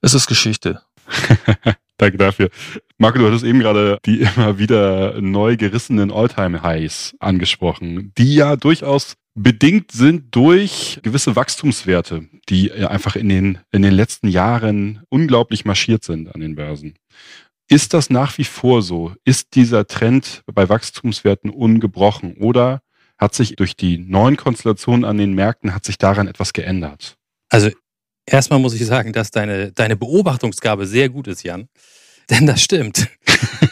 es 0.00 0.14
ist 0.14 0.26
Geschichte. 0.26 0.82
Danke 1.96 2.16
dafür. 2.16 2.50
Marco, 2.98 3.18
du 3.18 3.26
hattest 3.26 3.44
eben 3.44 3.60
gerade 3.60 3.98
die 4.06 4.20
immer 4.20 4.58
wieder 4.58 5.20
neu 5.20 5.56
gerissenen 5.56 6.10
Alltime-Highs 6.10 7.14
angesprochen, 7.20 8.12
die 8.16 8.34
ja 8.34 8.56
durchaus 8.56 9.16
bedingt 9.34 9.92
sind 9.92 10.34
durch 10.34 11.00
gewisse 11.02 11.36
Wachstumswerte, 11.36 12.28
die 12.48 12.72
einfach 12.72 13.16
in 13.16 13.28
den, 13.28 13.58
in 13.70 13.82
den 13.82 13.94
letzten 13.94 14.28
Jahren 14.28 15.02
unglaublich 15.08 15.64
marschiert 15.64 16.04
sind 16.04 16.34
an 16.34 16.40
den 16.40 16.56
Börsen. 16.56 16.94
Ist 17.68 17.94
das 17.94 18.10
nach 18.10 18.36
wie 18.38 18.44
vor 18.44 18.82
so? 18.82 19.14
Ist 19.24 19.54
dieser 19.54 19.86
Trend 19.86 20.42
bei 20.52 20.68
Wachstumswerten 20.68 21.50
ungebrochen 21.50 22.36
oder 22.38 22.82
hat 23.16 23.34
sich 23.34 23.54
durch 23.54 23.76
die 23.76 23.98
neuen 23.98 24.36
Konstellationen 24.36 25.04
an 25.04 25.18
den 25.18 25.34
Märkten, 25.34 25.74
hat 25.74 25.84
sich 25.84 25.98
daran 25.98 26.26
etwas 26.26 26.52
geändert? 26.52 27.16
Also 27.48 27.70
erstmal 28.26 28.58
muss 28.58 28.74
ich 28.74 28.84
sagen, 28.86 29.12
dass 29.12 29.30
deine, 29.30 29.72
deine 29.72 29.96
Beobachtungsgabe 29.96 30.86
sehr 30.86 31.08
gut 31.10 31.28
ist, 31.28 31.42
Jan. 31.44 31.68
Denn 32.30 32.46
das 32.46 32.62
stimmt. 32.62 33.08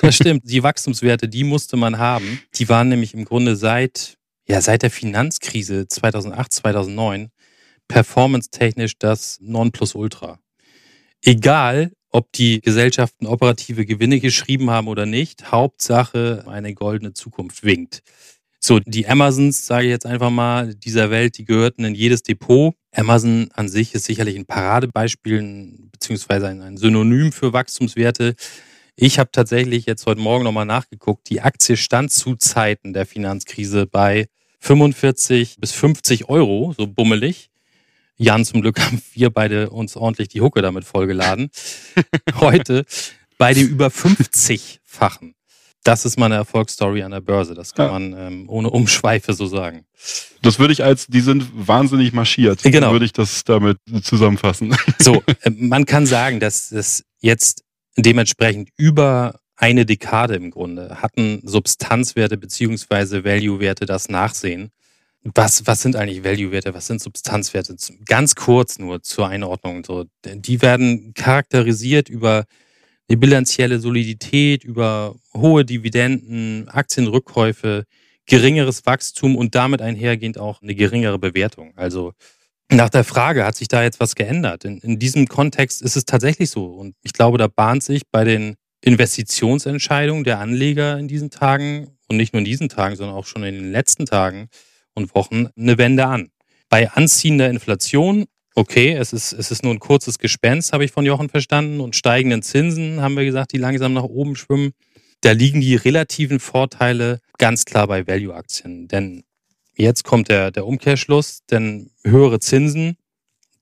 Das 0.02 0.14
stimmt. 0.14 0.42
Die 0.44 0.62
Wachstumswerte, 0.62 1.28
die 1.28 1.44
musste 1.44 1.76
man 1.76 1.98
haben. 1.98 2.40
Die 2.54 2.68
waren 2.68 2.88
nämlich 2.88 3.14
im 3.14 3.24
Grunde 3.24 3.56
seit, 3.56 4.17
ja, 4.48 4.60
seit 4.60 4.82
der 4.82 4.90
Finanzkrise 4.90 5.88
2008, 5.88 6.52
2009 6.52 7.30
performance-technisch 7.88 8.98
das 8.98 9.38
Nonplusultra. 9.40 10.38
Egal, 11.22 11.92
ob 12.10 12.32
die 12.32 12.60
Gesellschaften 12.60 13.26
operative 13.26 13.84
Gewinne 13.84 14.20
geschrieben 14.20 14.70
haben 14.70 14.88
oder 14.88 15.06
nicht. 15.06 15.52
Hauptsache, 15.52 16.44
eine 16.46 16.74
goldene 16.74 17.12
Zukunft 17.12 17.64
winkt. 17.64 18.02
So, 18.60 18.80
die 18.80 19.06
Amazons, 19.06 19.66
sage 19.66 19.86
ich 19.86 19.90
jetzt 19.90 20.06
einfach 20.06 20.30
mal, 20.30 20.74
dieser 20.74 21.10
Welt, 21.10 21.38
die 21.38 21.44
gehörten 21.44 21.84
in 21.84 21.94
jedes 21.94 22.22
Depot. 22.22 22.74
Amazon 22.92 23.50
an 23.52 23.68
sich 23.68 23.94
ist 23.94 24.04
sicherlich 24.04 24.36
ein 24.36 24.46
Paradebeispiel 24.46 25.90
beziehungsweise 25.92 26.48
ein, 26.48 26.76
Synonym 26.76 27.30
für 27.30 27.52
Wachstumswerte. 27.52 28.34
Ich 28.96 29.20
habe 29.20 29.30
tatsächlich 29.30 29.86
jetzt 29.86 30.06
heute 30.06 30.20
Morgen 30.20 30.42
nochmal 30.42 30.66
nachgeguckt. 30.66 31.30
Die 31.30 31.40
Aktie 31.40 31.76
stand 31.76 32.10
zu 32.10 32.34
Zeiten 32.34 32.92
der 32.92 33.06
Finanzkrise 33.06 33.86
bei 33.86 34.26
45 34.60 35.56
bis 35.58 35.72
50 35.72 36.28
Euro, 36.28 36.74
so 36.76 36.86
bummelig. 36.86 37.50
Jan, 38.16 38.44
zum 38.44 38.62
Glück 38.62 38.80
haben 38.80 39.00
wir 39.14 39.30
beide 39.30 39.70
uns 39.70 39.96
ordentlich 39.96 40.28
die 40.28 40.40
Hucke 40.40 40.60
damit 40.60 40.84
vollgeladen. 40.84 41.50
Heute 42.34 42.84
bei 43.38 43.54
dem 43.54 43.68
über 43.68 43.88
50-fachen. 43.88 45.34
Das 45.84 46.04
ist 46.04 46.18
meine 46.18 46.34
Erfolgsstory 46.34 47.02
an 47.02 47.12
der 47.12 47.20
Börse. 47.20 47.54
Das 47.54 47.72
kann 47.72 47.86
ja. 47.86 47.92
man 47.92 48.12
ähm, 48.12 48.44
ohne 48.48 48.70
Umschweife 48.70 49.32
so 49.32 49.46
sagen. 49.46 49.86
Das 50.42 50.58
würde 50.58 50.72
ich 50.72 50.82
als, 50.82 51.06
die 51.06 51.20
sind 51.20 51.48
wahnsinnig 51.54 52.12
marschiert. 52.12 52.62
Genau. 52.62 52.92
Würde 52.92 53.04
ich 53.04 53.12
das 53.12 53.44
damit 53.44 53.78
zusammenfassen. 54.02 54.76
So, 54.98 55.22
äh, 55.42 55.50
man 55.50 55.86
kann 55.86 56.04
sagen, 56.04 56.40
dass 56.40 56.72
es 56.72 57.04
jetzt 57.20 57.62
dementsprechend 57.96 58.70
über 58.76 59.40
eine 59.58 59.84
Dekade 59.84 60.36
im 60.36 60.50
Grunde 60.52 61.02
hatten 61.02 61.40
Substanzwerte 61.44 62.36
beziehungsweise 62.36 63.24
Value-Werte 63.24 63.86
das 63.86 64.08
Nachsehen. 64.08 64.70
Was, 65.24 65.66
was 65.66 65.82
sind 65.82 65.96
eigentlich 65.96 66.22
Value-Werte? 66.22 66.74
Was 66.74 66.86
sind 66.86 67.02
Substanzwerte? 67.02 67.76
Ganz 68.06 68.36
kurz 68.36 68.78
nur 68.78 69.02
zur 69.02 69.26
Einordnung. 69.26 69.84
So, 69.84 70.04
die 70.24 70.62
werden 70.62 71.12
charakterisiert 71.14 72.08
über 72.08 72.44
eine 73.08 73.18
bilanzielle 73.18 73.80
Solidität, 73.80 74.62
über 74.62 75.16
hohe 75.34 75.64
Dividenden, 75.64 76.68
Aktienrückkäufe, 76.68 77.84
geringeres 78.26 78.86
Wachstum 78.86 79.34
und 79.34 79.56
damit 79.56 79.82
einhergehend 79.82 80.38
auch 80.38 80.62
eine 80.62 80.76
geringere 80.76 81.18
Bewertung. 81.18 81.72
Also 81.74 82.12
nach 82.70 82.90
der 82.90 83.02
Frage, 83.02 83.44
hat 83.44 83.56
sich 83.56 83.66
da 83.66 83.82
jetzt 83.82 83.98
was 83.98 84.14
geändert? 84.14 84.64
In, 84.64 84.78
in 84.78 85.00
diesem 85.00 85.26
Kontext 85.26 85.82
ist 85.82 85.96
es 85.96 86.04
tatsächlich 86.04 86.50
so. 86.50 86.66
Und 86.66 86.94
ich 87.02 87.12
glaube, 87.12 87.38
da 87.38 87.48
bahnt 87.48 87.82
sich 87.82 88.02
bei 88.12 88.22
den 88.22 88.54
Investitionsentscheidungen 88.80 90.24
der 90.24 90.38
Anleger 90.38 90.98
in 90.98 91.08
diesen 91.08 91.30
Tagen 91.30 91.96
und 92.08 92.16
nicht 92.16 92.32
nur 92.32 92.38
in 92.38 92.44
diesen 92.44 92.68
Tagen, 92.68 92.96
sondern 92.96 93.16
auch 93.16 93.26
schon 93.26 93.42
in 93.42 93.54
den 93.54 93.72
letzten 93.72 94.06
Tagen 94.06 94.48
und 94.94 95.14
Wochen 95.14 95.48
eine 95.56 95.78
Wende 95.78 96.06
an. 96.06 96.30
Bei 96.68 96.90
anziehender 96.90 97.50
Inflation 97.50 98.26
okay, 98.58 98.92
es 98.94 99.12
ist, 99.12 99.32
es 99.32 99.50
ist 99.50 99.62
nur 99.62 99.72
ein 99.72 99.78
kurzes 99.78 100.18
Gespenst, 100.18 100.72
habe 100.72 100.84
ich 100.84 100.90
von 100.90 101.06
Jochen 101.06 101.28
verstanden. 101.28 101.80
Und 101.80 101.96
steigenden 101.96 102.42
Zinsen, 102.42 103.00
haben 103.00 103.16
wir 103.16 103.24
gesagt, 103.24 103.52
die 103.52 103.58
langsam 103.58 103.92
nach 103.92 104.02
oben 104.02 104.36
schwimmen. 104.36 104.72
Da 105.20 105.32
liegen 105.32 105.60
die 105.60 105.76
relativen 105.76 106.40
Vorteile 106.40 107.20
ganz 107.38 107.64
klar 107.64 107.86
bei 107.86 108.06
Value-Aktien. 108.06 108.88
Denn 108.88 109.24
jetzt 109.76 110.04
kommt 110.04 110.28
der, 110.28 110.50
der 110.50 110.66
Umkehrschluss, 110.66 111.40
denn 111.50 111.90
höhere 112.04 112.40
Zinsen 112.40 112.96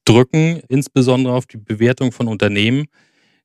drücken 0.04 0.62
insbesondere 0.68 1.34
auf 1.34 1.46
die 1.46 1.58
Bewertung 1.58 2.12
von 2.12 2.28
Unternehmen, 2.28 2.86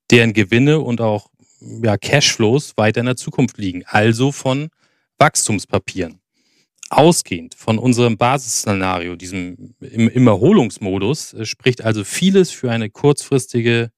deren 0.10 0.34
Gewinne 0.34 0.80
und 0.80 1.02
auch 1.02 1.31
ja, 1.62 1.98
Cashflows 1.98 2.74
weiter 2.76 3.02
in 3.02 3.06
der 3.06 3.16
Zukunft 3.16 3.58
liegen, 3.58 3.84
also 3.86 4.32
von 4.32 4.70
Wachstumspapieren. 5.18 6.20
Ausgehend 6.90 7.56
von 7.56 7.78
unserem 7.78 8.18
Basisszenario, 8.18 9.16
diesem 9.16 9.76
im, 9.80 10.10
im 10.10 10.28
Erholungsmodus, 10.28 11.34
äh, 11.34 11.46
spricht 11.46 11.82
also 11.82 12.04
vieles 12.04 12.52
für 12.52 12.70
eine 12.72 12.90
kurzfristige, 12.90 13.92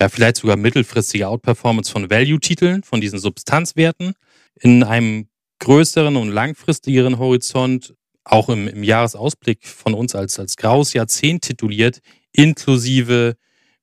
ja 0.00 0.08
vielleicht 0.08 0.38
sogar 0.38 0.56
mittelfristige 0.56 1.28
Outperformance 1.28 1.90
von 1.92 2.08
Value-Titeln, 2.08 2.84
von 2.84 3.00
diesen 3.00 3.18
Substanzwerten 3.18 4.14
in 4.54 4.82
einem 4.82 5.28
größeren 5.58 6.16
und 6.16 6.30
langfristigeren 6.30 7.18
Horizont, 7.18 7.94
auch 8.24 8.48
im, 8.48 8.68
im 8.68 8.82
Jahresausblick 8.82 9.66
von 9.66 9.94
uns 9.94 10.14
als, 10.14 10.38
als 10.38 10.56
graues 10.56 10.92
Jahrzehnt 10.92 11.42
tituliert, 11.42 12.00
inklusive 12.32 13.36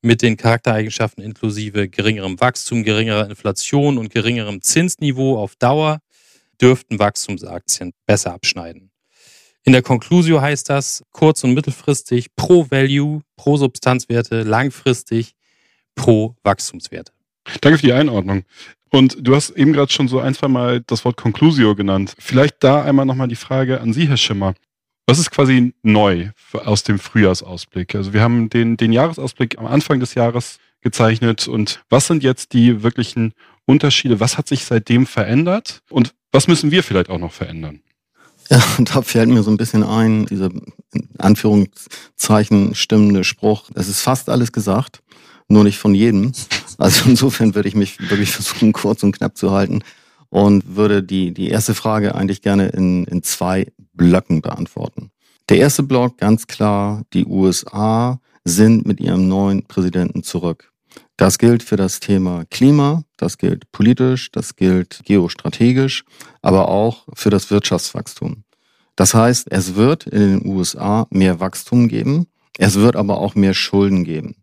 mit 0.06 0.22
den 0.22 0.38
Charaktereigenschaften 0.38 1.24
inklusive 1.24 1.90
geringerem 1.90 2.40
Wachstum, 2.40 2.84
geringerer 2.84 3.28
Inflation 3.28 3.98
und 3.98 4.10
geringerem 4.10 4.62
Zinsniveau 4.62 5.38
auf 5.38 5.56
Dauer 5.56 6.00
dürften 6.62 7.00
Wachstumsaktien 7.00 7.92
besser 8.06 8.34
abschneiden. 8.34 8.92
In 9.64 9.74
der 9.74 9.82
Conclusio 9.82 10.40
heißt 10.40 10.70
das 10.70 11.04
kurz- 11.12 11.44
und 11.44 11.56
mittelfristig 11.56 12.28
pro 12.36 12.70
Value, 12.70 13.22
pro 13.36 13.58
Substanzwerte, 13.58 14.44
langfristig 14.44 15.34
pro 15.96 16.36
Wachstumswerte. 16.44 17.12
Danke 17.62 17.80
für 17.80 17.88
die 17.88 17.94
Einordnung. 17.94 18.44
Und 18.92 19.18
du 19.20 19.36
hast 19.36 19.50
eben 19.52 19.74
gerade 19.74 19.92
schon 19.92 20.08
so 20.08 20.20
ein, 20.20 20.36
zwei 20.36 20.48
Mal 20.48 20.82
das 20.82 21.04
Wort 21.04 21.18
Conclusio 21.18 21.76
genannt. 21.76 22.16
Vielleicht 22.20 22.64
da 22.64 22.84
einmal 22.84 23.08
nochmal 23.08 23.28
die 23.28 23.36
Frage 23.36 23.82
an 23.82 23.92
Sie, 23.92 24.08
Herr 24.08 24.18
Schimmer. 24.18 24.54
Was 25.08 25.20
ist 25.20 25.30
quasi 25.30 25.74
neu 25.84 26.30
aus 26.54 26.84
dem 26.84 26.98
Frühjahrsausblick? 26.98 27.94
Also 27.94 28.14
wir 28.14 28.22
haben 28.22 28.50
den, 28.50 28.76
den 28.76 28.92
Jahresausblick 28.92 29.60
am 29.60 29.68
Anfang 29.68 30.00
des 30.00 30.16
Jahres 30.16 30.58
gezeichnet 30.82 31.48
und 31.48 31.84
was 31.90 32.08
sind 32.08 32.24
jetzt 32.24 32.54
die 32.54 32.82
wirklichen 32.82 33.34
Unterschiede? 33.66 34.20
Was 34.20 34.38
hat 34.38 34.48
sich 34.48 34.66
seitdem 34.66 35.06
verändert? 35.06 35.82
Und 35.90 36.14
was 36.32 36.48
müssen 36.48 36.72
wir 36.72 36.84
vielleicht 36.84 37.10
auch 37.10 37.20
noch 37.20 37.32
verändern? 37.32 37.82
Ja, 38.50 38.64
da 38.80 39.02
fällt 39.04 39.30
mir 39.30 39.44
so 39.44 39.52
ein 39.52 39.58
bisschen 39.58 39.84
ein, 39.84 40.26
dieser 40.26 40.50
in 40.94 41.10
Anführungszeichen 41.20 42.74
stimmende 42.74 43.24
Spruch. 43.24 43.70
Es 43.76 43.88
ist 43.88 44.02
fast 44.02 44.30
alles 44.30 44.52
gesagt, 44.52 45.04
nur 45.48 45.64
nicht 45.64 45.78
von 45.78 45.94
jedem. 45.94 46.32
Also 46.78 47.08
insofern 47.10 47.56
würde 47.56 47.70
ich 47.70 47.76
mich 47.76 48.10
wirklich 48.10 48.32
versuchen, 48.32 48.74
kurz 48.74 49.04
und 49.04 49.12
knapp 49.12 49.38
zu 49.38 49.52
halten 49.52 49.82
und 50.30 50.76
würde 50.76 51.02
die, 51.04 51.34
die 51.34 51.50
erste 51.50 51.74
Frage 51.74 52.16
eigentlich 52.16 52.42
gerne 52.42 52.68
in, 52.68 53.06
in 53.06 53.24
zwei 53.24 53.68
Blöcken 53.96 54.42
beantworten. 54.42 55.12
Der 55.50 55.58
erste 55.58 55.84
Block, 55.84 56.18
ganz 56.18 56.48
klar, 56.48 57.04
die 57.14 57.26
USA 57.26 58.20
sind 58.44 58.86
mit 58.86 59.00
ihrem 59.00 59.28
neuen 59.28 59.66
Präsidenten 59.66 60.24
zurück. 60.24 60.72
Das 61.18 61.38
gilt 61.38 61.64
für 61.64 61.76
das 61.76 62.00
Thema 62.00 62.46
Klima, 62.50 63.04
das 63.18 63.38
gilt 63.38 63.72
politisch, 63.72 64.32
das 64.32 64.56
gilt 64.56 65.02
geostrategisch, 65.06 66.04
aber 66.42 66.68
auch 66.68 67.08
für 67.14 67.30
das 67.30 67.50
Wirtschaftswachstum. 67.52 68.44
Das 68.96 69.14
heißt, 69.14 69.52
es 69.52 69.76
wird 69.76 70.08
in 70.08 70.40
den 70.40 70.46
USA 70.46 71.08
mehr 71.10 71.40
Wachstum 71.40 71.88
geben, 71.88 72.28
es 72.58 72.76
wird 72.76 72.96
aber 72.96 73.18
auch 73.20 73.36
mehr 73.36 73.54
Schulden 73.54 74.04
geben. 74.04 74.36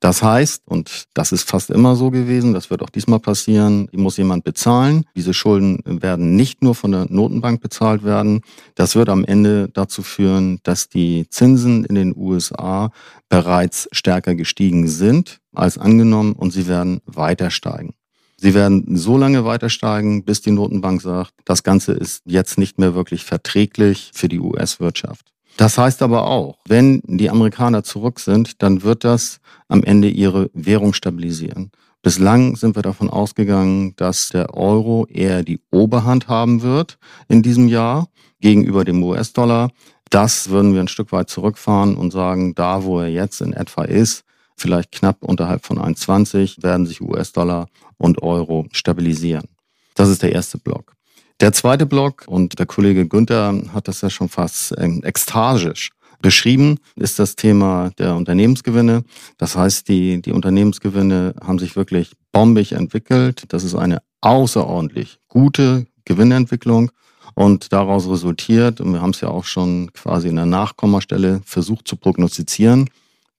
Das 0.00 0.22
heißt, 0.22 0.62
und 0.66 1.06
das 1.14 1.32
ist 1.32 1.48
fast 1.48 1.70
immer 1.70 1.96
so 1.96 2.10
gewesen, 2.10 2.52
das 2.52 2.68
wird 2.68 2.82
auch 2.82 2.90
diesmal 2.90 3.18
passieren, 3.18 3.88
muss 3.92 4.18
jemand 4.18 4.44
bezahlen. 4.44 5.04
Diese 5.16 5.32
Schulden 5.32 5.80
werden 5.84 6.36
nicht 6.36 6.62
nur 6.62 6.74
von 6.74 6.92
der 6.92 7.06
Notenbank 7.08 7.62
bezahlt 7.62 8.04
werden. 8.04 8.42
Das 8.74 8.94
wird 8.94 9.08
am 9.08 9.24
Ende 9.24 9.70
dazu 9.72 10.02
führen, 10.02 10.60
dass 10.64 10.90
die 10.90 11.28
Zinsen 11.30 11.84
in 11.86 11.94
den 11.94 12.14
USA 12.14 12.90
bereits 13.30 13.88
stärker 13.90 14.34
gestiegen 14.34 14.86
sind 14.86 15.38
als 15.54 15.78
angenommen 15.78 16.34
und 16.34 16.50
sie 16.50 16.66
werden 16.66 17.00
weiter 17.06 17.50
steigen. 17.50 17.94
Sie 18.38 18.52
werden 18.52 18.96
so 18.96 19.16
lange 19.16 19.46
weiter 19.46 19.70
steigen, 19.70 20.24
bis 20.24 20.42
die 20.42 20.50
Notenbank 20.50 21.00
sagt, 21.00 21.32
das 21.46 21.62
Ganze 21.62 21.92
ist 21.92 22.20
jetzt 22.26 22.58
nicht 22.58 22.78
mehr 22.78 22.94
wirklich 22.94 23.24
verträglich 23.24 24.10
für 24.12 24.28
die 24.28 24.40
US-Wirtschaft. 24.40 25.32
Das 25.56 25.78
heißt 25.78 26.02
aber 26.02 26.26
auch, 26.26 26.58
wenn 26.68 27.00
die 27.04 27.30
Amerikaner 27.30 27.82
zurück 27.82 28.20
sind, 28.20 28.62
dann 28.62 28.82
wird 28.82 29.04
das 29.04 29.40
am 29.68 29.82
Ende 29.82 30.08
ihre 30.08 30.50
Währung 30.52 30.92
stabilisieren. 30.92 31.70
Bislang 32.02 32.56
sind 32.56 32.76
wir 32.76 32.82
davon 32.82 33.08
ausgegangen, 33.08 33.96
dass 33.96 34.28
der 34.28 34.54
Euro 34.54 35.06
eher 35.06 35.42
die 35.42 35.60
Oberhand 35.72 36.28
haben 36.28 36.62
wird 36.62 36.98
in 37.28 37.42
diesem 37.42 37.68
Jahr 37.68 38.08
gegenüber 38.40 38.84
dem 38.84 39.02
US-Dollar. 39.02 39.70
Das 40.10 40.50
würden 40.50 40.74
wir 40.74 40.80
ein 40.80 40.88
Stück 40.88 41.10
weit 41.10 41.30
zurückfahren 41.30 41.96
und 41.96 42.12
sagen, 42.12 42.54
da 42.54 42.84
wo 42.84 43.00
er 43.00 43.08
jetzt 43.08 43.40
in 43.40 43.52
etwa 43.52 43.82
ist, 43.82 44.24
vielleicht 44.56 44.92
knapp 44.92 45.24
unterhalb 45.24 45.64
von 45.64 45.78
1,20, 45.78 46.62
werden 46.62 46.86
sich 46.86 47.00
US-Dollar 47.00 47.66
und 47.96 48.22
Euro 48.22 48.66
stabilisieren. 48.72 49.48
Das 49.94 50.08
ist 50.08 50.22
der 50.22 50.32
erste 50.32 50.58
Block. 50.58 50.95
Der 51.40 51.52
zweite 51.52 51.84
Block, 51.84 52.24
und 52.26 52.58
der 52.58 52.64
Kollege 52.64 53.06
Günther 53.06 53.60
hat 53.74 53.88
das 53.88 54.00
ja 54.00 54.08
schon 54.08 54.30
fast 54.30 54.74
ähm, 54.78 55.02
ekstasisch 55.04 55.90
beschrieben, 56.22 56.78
ist 56.96 57.18
das 57.18 57.36
Thema 57.36 57.90
der 57.98 58.16
Unternehmensgewinne. 58.16 59.04
Das 59.36 59.54
heißt, 59.54 59.86
die, 59.86 60.22
die 60.22 60.32
Unternehmensgewinne 60.32 61.34
haben 61.44 61.58
sich 61.58 61.76
wirklich 61.76 62.12
bombig 62.32 62.72
entwickelt. 62.72 63.44
Das 63.48 63.64
ist 63.64 63.74
eine 63.74 63.98
außerordentlich 64.22 65.18
gute 65.28 65.86
Gewinnentwicklung. 66.06 66.90
Und 67.34 67.70
daraus 67.70 68.08
resultiert, 68.08 68.80
und 68.80 68.94
wir 68.94 69.02
haben 69.02 69.10
es 69.10 69.20
ja 69.20 69.28
auch 69.28 69.44
schon 69.44 69.92
quasi 69.92 70.28
in 70.28 70.36
der 70.36 70.46
Nachkommastelle 70.46 71.42
versucht 71.44 71.86
zu 71.86 71.96
prognostizieren, 71.96 72.88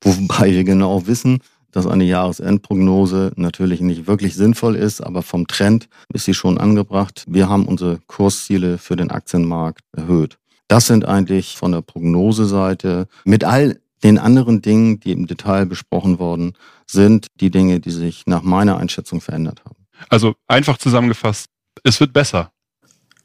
wobei 0.01 0.51
wir 0.51 0.63
genau 0.63 1.07
wissen, 1.07 1.39
dass 1.77 1.85
eine 1.85 2.05
Jahresendprognose 2.05 3.33
natürlich 3.35 3.81
nicht 3.81 4.07
wirklich 4.07 4.33
sinnvoll 4.33 4.75
ist, 4.75 4.99
aber 4.99 5.21
vom 5.21 5.45
Trend 5.45 5.87
ist 6.11 6.25
sie 6.25 6.33
schon 6.33 6.57
angebracht. 6.57 7.23
Wir 7.27 7.49
haben 7.49 7.67
unsere 7.67 7.99
Kursziele 8.07 8.79
für 8.79 8.95
den 8.95 9.11
Aktienmarkt 9.11 9.81
erhöht. 9.95 10.39
Das 10.67 10.87
sind 10.87 11.05
eigentlich 11.05 11.55
von 11.55 11.71
der 11.71 11.81
Prognoseseite 11.81 13.07
mit 13.25 13.43
all 13.43 13.79
den 14.03 14.17
anderen 14.17 14.63
Dingen, 14.63 14.99
die 14.99 15.11
im 15.11 15.27
Detail 15.27 15.67
besprochen 15.67 16.17
worden 16.17 16.53
sind, 16.87 17.27
die 17.35 17.51
Dinge, 17.51 17.79
die 17.79 17.91
sich 17.91 18.23
nach 18.25 18.41
meiner 18.41 18.77
Einschätzung 18.77 19.21
verändert 19.21 19.63
haben. 19.63 19.85
Also 20.09 20.33
einfach 20.47 20.79
zusammengefasst, 20.79 21.51
es 21.83 21.99
wird 21.99 22.11
besser. 22.11 22.51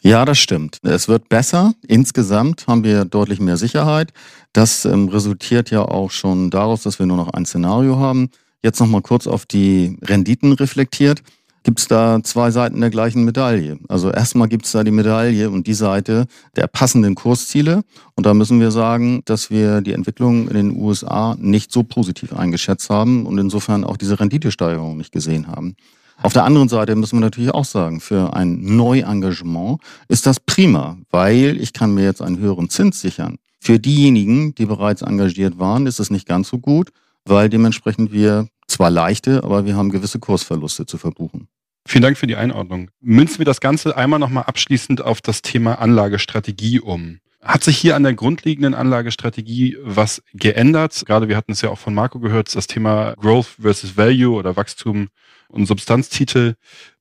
Ja, 0.05 0.25
das 0.25 0.39
stimmt. 0.39 0.79
Es 0.83 1.07
wird 1.07 1.29
besser. 1.29 1.75
Insgesamt 1.87 2.67
haben 2.67 2.83
wir 2.83 3.05
deutlich 3.05 3.39
mehr 3.39 3.57
Sicherheit. 3.57 4.13
Das 4.53 4.85
ähm, 4.85 5.09
resultiert 5.09 5.71
ja 5.71 5.83
auch 5.83 6.11
schon 6.11 6.51
daraus, 6.51 6.83
dass 6.83 6.99
wir 6.99 7.07
nur 7.07 7.17
noch 7.17 7.33
ein 7.33 7.47
Szenario 7.47 7.99
haben. 7.99 8.31
Jetzt 8.63 8.79
nochmal 8.79 9.03
kurz 9.03 9.27
auf 9.27 9.45
die 9.45 9.99
Renditen 10.03 10.53
reflektiert. 10.53 11.23
gibt 11.65 11.79
es 11.79 11.87
da 11.87 12.21
zwei 12.25 12.51
Seiten 12.51 12.81
der 12.81 12.91
gleichen 12.91 13.25
Medaille. 13.25 13.79
Also 13.89 14.11
erstmal 14.11 14.49
gibt 14.49 14.67
es 14.67 14.73
da 14.73 14.83
die 14.83 14.91
Medaille 14.91 15.49
und 15.49 15.69
die 15.69 15.75
Seite 15.75 16.27
der 16.57 16.67
passenden 16.67 17.15
Kursziele. 17.15 17.83
Und 18.17 18.27
da 18.27 18.35
müssen 18.35 18.59
wir 18.59 18.73
sagen, 18.73 19.23
dass 19.27 19.51
wir 19.51 19.81
die 19.81 19.93
Entwicklung 19.93 20.49
in 20.49 20.55
den 20.55 20.77
USA 20.77 21.37
nicht 21.39 21.71
so 21.73 21.85
positiv 21.85 22.33
eingeschätzt 22.33 22.91
haben 22.91 23.27
und 23.27 23.39
insofern 23.39 23.85
auch 23.85 23.97
diese 23.97 24.19
Renditesteigerung 24.19 24.97
nicht 24.97 25.13
gesehen 25.13 25.47
haben. 25.47 25.77
Auf 26.21 26.33
der 26.33 26.45
anderen 26.45 26.69
Seite 26.69 26.95
müssen 26.95 27.17
wir 27.17 27.27
natürlich 27.27 27.53
auch 27.53 27.65
sagen, 27.65 28.01
für 28.01 28.35
ein 28.35 28.77
Neuengagement 28.77 29.81
ist 30.09 30.27
das 30.27 30.39
prima, 30.39 30.99
weil 31.11 31.61
ich 31.61 31.73
kann 31.73 31.95
mir 31.95 32.05
jetzt 32.05 32.23
einen 32.23 32.39
höheren 32.39 32.71
Zins 32.71 33.01
sichern. 33.01 33.39
Für 33.61 33.79
diejenigen, 33.79 34.55
die 34.55 34.67
bereits 34.67 35.03
engagiert 35.03 35.59
waren, 35.59 35.87
ist 35.87 36.01
es 36.01 36.11
nicht 36.11 36.27
ganz 36.27 36.49
so 36.49 36.59
gut, 36.59 36.91
weil 37.25 37.49
dementsprechend 37.49 38.13
wir 38.13 38.49
zwar 38.67 38.91
leichte, 38.91 39.45
aber 39.45 39.65
wir 39.65 39.77
haben 39.77 39.91
gewisse 39.91 40.19
Kursverluste 40.19 40.87
zu 40.87 40.99
verbuchen. 40.99 41.49
Vielen 41.87 42.03
Dank 42.03 42.17
für 42.17 42.27
die 42.27 42.37
Einordnung. 42.37 42.91
Münzen 43.01 43.39
wir 43.39 43.45
das 43.45 43.61
Ganze 43.61 43.97
einmal 43.97 44.21
nochmal 44.21 44.45
abschließend 44.45 45.03
auf 45.03 45.21
das 45.21 45.43
Thema 45.43 45.81
Anlagestrategie 45.81 46.81
um. 46.81 47.19
Hat 47.43 47.65
sich 47.65 47.77
hier 47.77 47.97
an 47.97 48.05
der 48.05 48.15
grundlegenden 48.15 48.73
Anlagestrategie 48.73 49.77
was 49.83 50.23
geändert? 50.33 51.03
Gerade 51.07 51.29
wir 51.29 51.37
hatten 51.37 51.51
es 51.51 51.61
ja 51.61 51.71
auch 51.71 51.79
von 51.79 51.93
Marco 51.93 52.21
gehört, 52.21 52.55
das 52.55 52.69
Thema 52.69 53.15
Growth 53.17 53.57
versus 53.61 53.97
Value 53.97 54.37
oder 54.37 54.57
Wachstum 54.57 55.09
und 55.49 55.67
Substanztitel. 55.67 56.55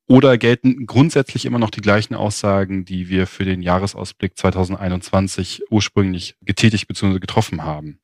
Oder 0.07 0.37
gelten 0.37 0.87
grundsätzlich 0.87 1.45
immer 1.45 1.59
noch 1.59 1.69
die 1.69 1.79
gleichen 1.79 2.15
Aussagen, 2.15 2.83
die 2.83 3.07
wir 3.07 3.27
für 3.27 3.45
den 3.45 3.61
Jahresausblick 3.61 4.37
2021 4.37 5.61
ursprünglich 5.69 6.35
getätigt 6.41 6.87
bzw. 6.87 7.19
getroffen 7.19 7.63
haben? 7.63 8.00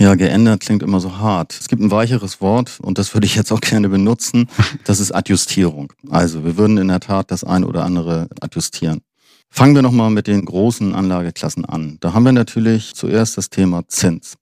Ja, 0.00 0.14
geändert 0.14 0.60
klingt 0.60 0.84
immer 0.84 1.00
so 1.00 1.18
hart. 1.18 1.56
Es 1.58 1.66
gibt 1.66 1.82
ein 1.82 1.90
weicheres 1.90 2.40
Wort 2.40 2.78
und 2.80 2.98
das 2.98 3.14
würde 3.14 3.26
ich 3.26 3.34
jetzt 3.34 3.50
auch 3.50 3.60
gerne 3.60 3.88
benutzen. 3.88 4.48
Das 4.84 5.00
ist 5.00 5.12
Adjustierung. 5.12 5.92
Also 6.08 6.44
wir 6.44 6.56
würden 6.56 6.78
in 6.78 6.88
der 6.88 7.00
Tat 7.00 7.30
das 7.30 7.42
eine 7.42 7.66
oder 7.66 7.84
andere 7.84 8.28
adjustieren. 8.40 9.00
Fangen 9.50 9.74
wir 9.74 9.82
nochmal 9.82 10.10
mit 10.10 10.28
den 10.28 10.44
großen 10.44 10.94
Anlageklassen 10.94 11.64
an. 11.64 11.98
Da 12.00 12.14
haben 12.14 12.24
wir 12.24 12.32
natürlich 12.32 12.94
zuerst 12.94 13.36
das 13.36 13.50
Thema 13.50 13.86
Zins. 13.88 14.34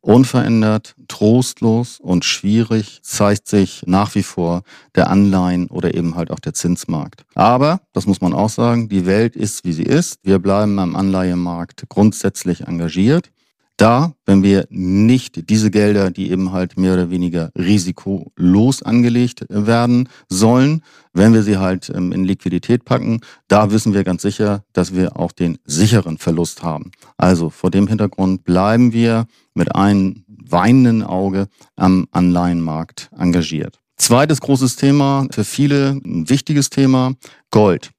Unverändert, 0.00 0.94
trostlos 1.08 1.98
und 2.00 2.24
schwierig 2.24 2.98
zeigt 3.02 3.48
sich 3.48 3.82
nach 3.86 4.14
wie 4.14 4.22
vor 4.22 4.62
der 4.96 5.08
Anleihen 5.08 5.68
oder 5.68 5.94
eben 5.94 6.16
halt 6.16 6.30
auch 6.30 6.40
der 6.40 6.52
Zinsmarkt. 6.52 7.24
Aber, 7.34 7.80
das 7.92 8.06
muss 8.06 8.20
man 8.20 8.32
auch 8.32 8.50
sagen, 8.50 8.88
die 8.88 9.06
Welt 9.06 9.36
ist, 9.36 9.64
wie 9.64 9.72
sie 9.72 9.84
ist. 9.84 10.18
Wir 10.24 10.40
bleiben 10.40 10.78
am 10.78 10.96
Anleihemarkt 10.96 11.84
grundsätzlich 11.88 12.62
engagiert 12.66 13.30
da, 13.76 14.14
wenn 14.24 14.42
wir 14.42 14.66
nicht 14.70 15.50
diese 15.50 15.70
Gelder, 15.70 16.10
die 16.10 16.30
eben 16.30 16.52
halt 16.52 16.78
mehr 16.78 16.94
oder 16.94 17.10
weniger 17.10 17.50
risikolos 17.56 18.82
angelegt 18.82 19.44
werden 19.48 20.08
sollen, 20.28 20.82
wenn 21.12 21.34
wir 21.34 21.42
sie 21.42 21.58
halt 21.58 21.90
ähm, 21.94 22.12
in 22.12 22.24
Liquidität 22.24 22.84
packen, 22.84 23.20
da 23.48 23.70
wissen 23.70 23.94
wir 23.94 24.04
ganz 24.04 24.22
sicher, 24.22 24.64
dass 24.72 24.94
wir 24.94 25.18
auch 25.18 25.32
den 25.32 25.58
sicheren 25.64 26.18
Verlust 26.18 26.62
haben. 26.62 26.90
Also 27.16 27.50
vor 27.50 27.70
dem 27.70 27.86
Hintergrund 27.86 28.44
bleiben 28.44 28.92
wir 28.92 29.26
mit 29.54 29.74
einem 29.74 30.24
weinenden 30.28 31.02
Auge 31.02 31.48
am 31.76 32.06
Anleihenmarkt 32.12 33.10
engagiert. 33.16 33.80
Zweites 33.96 34.40
großes 34.40 34.76
Thema, 34.76 35.26
für 35.30 35.44
viele 35.44 36.00
ein 36.04 36.28
wichtiges 36.28 36.70
Thema, 36.70 37.14
Gold. 37.50 37.90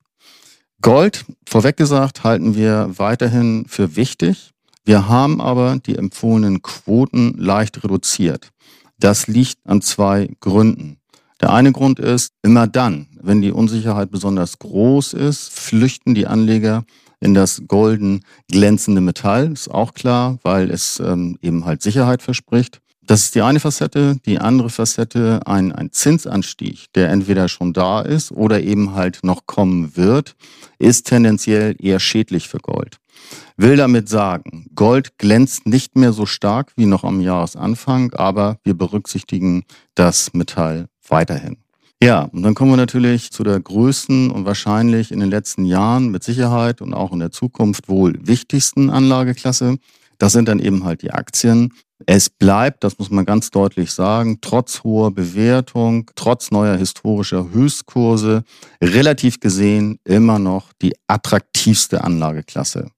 Gold, 0.81 1.25
vorweg 1.47 1.75
gesagt, 1.75 2.23
halten 2.23 2.55
wir 2.55 2.91
weiterhin 2.97 3.65
für 3.67 3.95
wichtig. 3.95 4.51
Wir 4.87 5.09
haben 5.09 5.41
aber 5.41 5.79
die 5.85 5.97
empfohlenen 5.97 6.61
Quoten 6.61 7.33
leicht 7.37 7.83
reduziert. 7.83 8.51
Das 8.97 9.27
liegt 9.27 9.57
an 9.65 9.81
zwei 9.81 10.29
Gründen. 10.39 10.95
Der 11.41 11.51
eine 11.51 11.73
Grund 11.73 11.99
ist, 11.99 12.31
immer 12.41 12.67
dann, 12.67 13.07
wenn 13.21 13.41
die 13.41 13.51
Unsicherheit 13.51 14.11
besonders 14.11 14.59
groß 14.59 15.11
ist, 15.11 15.51
flüchten 15.51 16.15
die 16.15 16.25
Anleger 16.25 16.85
in 17.19 17.33
das 17.33 17.63
golden 17.67 18.21
glänzende 18.49 19.01
Metall. 19.01 19.51
Ist 19.51 19.69
auch 19.69 19.93
klar, 19.93 20.39
weil 20.43 20.71
es 20.71 21.01
ähm, 21.01 21.37
eben 21.41 21.65
halt 21.65 21.81
Sicherheit 21.81 22.21
verspricht. 22.21 22.79
Das 23.05 23.23
ist 23.23 23.35
die 23.35 23.41
eine 23.41 23.59
Facette. 23.59 24.15
Die 24.25 24.39
andere 24.39 24.69
Facette, 24.69 25.41
ein, 25.45 25.73
ein 25.73 25.91
Zinsanstieg, 25.91 26.85
der 26.93 27.09
entweder 27.09 27.49
schon 27.49 27.73
da 27.73 27.99
ist 27.99 28.31
oder 28.31 28.61
eben 28.61 28.95
halt 28.95 29.19
noch 29.23 29.47
kommen 29.47 29.97
wird, 29.97 30.37
ist 30.79 31.07
tendenziell 31.07 31.75
eher 31.77 31.99
schädlich 31.99 32.47
für 32.47 32.59
Gold. 32.59 32.99
Will 33.57 33.75
damit 33.75 34.09
sagen, 34.09 34.67
Gold 34.75 35.17
glänzt 35.17 35.65
nicht 35.65 35.95
mehr 35.95 36.13
so 36.13 36.25
stark 36.25 36.71
wie 36.75 36.85
noch 36.85 37.03
am 37.03 37.21
Jahresanfang, 37.21 38.13
aber 38.13 38.59
wir 38.63 38.75
berücksichtigen 38.75 39.63
das 39.95 40.33
Metall 40.33 40.87
weiterhin. 41.07 41.57
Ja, 42.01 42.23
und 42.23 42.43
dann 42.43 42.53
kommen 42.53 42.71
wir 42.71 42.77
natürlich 42.77 43.31
zu 43.31 43.43
der 43.43 43.59
größten 43.59 44.29
und 44.29 44.45
wahrscheinlich 44.45 45.11
in 45.11 45.19
den 45.19 45.31
letzten 45.31 45.65
Jahren 45.65 46.09
mit 46.09 46.23
Sicherheit 46.23 46.81
und 46.81 46.93
auch 46.93 47.11
in 47.11 47.19
der 47.19 47.31
Zukunft 47.31 47.89
wohl 47.89 48.13
wichtigsten 48.21 48.91
Anlageklasse. 48.91 49.77
Das 50.19 50.33
sind 50.33 50.47
dann 50.47 50.59
eben 50.59 50.83
halt 50.83 51.01
die 51.01 51.11
Aktien. 51.11 51.73
Es 52.05 52.29
bleibt, 52.29 52.83
das 52.83 52.99
muss 52.99 53.09
man 53.09 53.25
ganz 53.25 53.49
deutlich 53.49 53.91
sagen, 53.91 54.37
trotz 54.41 54.83
hoher 54.83 55.11
Bewertung, 55.11 56.11
trotz 56.15 56.51
neuer 56.51 56.77
historischer 56.77 57.49
Höchstkurse, 57.51 58.43
relativ 58.83 59.39
gesehen 59.39 59.97
immer 60.03 60.37
noch 60.37 60.73
die 60.79 60.93
attraktivste 61.07 62.03
Anlageklasse. 62.03 62.91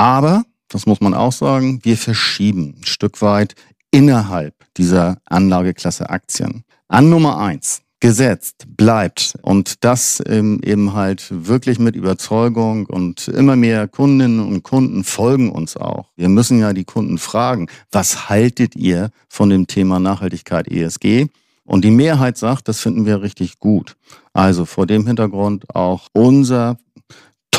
Aber, 0.00 0.44
das 0.68 0.86
muss 0.86 1.02
man 1.02 1.12
auch 1.12 1.30
sagen, 1.30 1.80
wir 1.82 1.98
verschieben 1.98 2.76
ein 2.78 2.86
Stück 2.86 3.20
weit 3.20 3.54
innerhalb 3.90 4.54
dieser 4.78 5.18
Anlageklasse 5.26 6.08
Aktien. 6.08 6.64
An 6.88 7.10
Nummer 7.10 7.36
eins 7.36 7.82
gesetzt 8.00 8.64
bleibt 8.78 9.34
und 9.42 9.84
das 9.84 10.20
eben 10.20 10.94
halt 10.94 11.26
wirklich 11.30 11.78
mit 11.78 11.96
Überzeugung 11.96 12.86
und 12.86 13.28
immer 13.28 13.56
mehr 13.56 13.88
Kundinnen 13.88 14.40
und 14.40 14.62
Kunden 14.62 15.04
folgen 15.04 15.52
uns 15.52 15.76
auch. 15.76 16.06
Wir 16.16 16.30
müssen 16.30 16.60
ja 16.60 16.72
die 16.72 16.84
Kunden 16.84 17.18
fragen, 17.18 17.66
was 17.92 18.30
haltet 18.30 18.76
ihr 18.76 19.10
von 19.28 19.50
dem 19.50 19.66
Thema 19.66 20.00
Nachhaltigkeit 20.00 20.66
ESG? 20.66 21.26
Und 21.64 21.84
die 21.84 21.90
Mehrheit 21.90 22.38
sagt, 22.38 22.68
das 22.68 22.80
finden 22.80 23.04
wir 23.04 23.20
richtig 23.20 23.58
gut. 23.58 23.96
Also 24.32 24.64
vor 24.64 24.86
dem 24.86 25.06
Hintergrund 25.06 25.74
auch 25.74 26.08
unser 26.14 26.78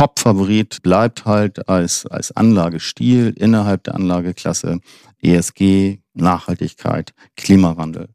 Top-Favorit 0.01 0.81
bleibt 0.81 1.25
halt 1.25 1.69
als, 1.69 2.07
als 2.07 2.35
Anlagestil 2.35 3.35
innerhalb 3.37 3.83
der 3.83 3.93
Anlageklasse 3.93 4.79
ESG, 5.21 5.99
Nachhaltigkeit, 6.15 7.13
Klimawandel 7.37 8.09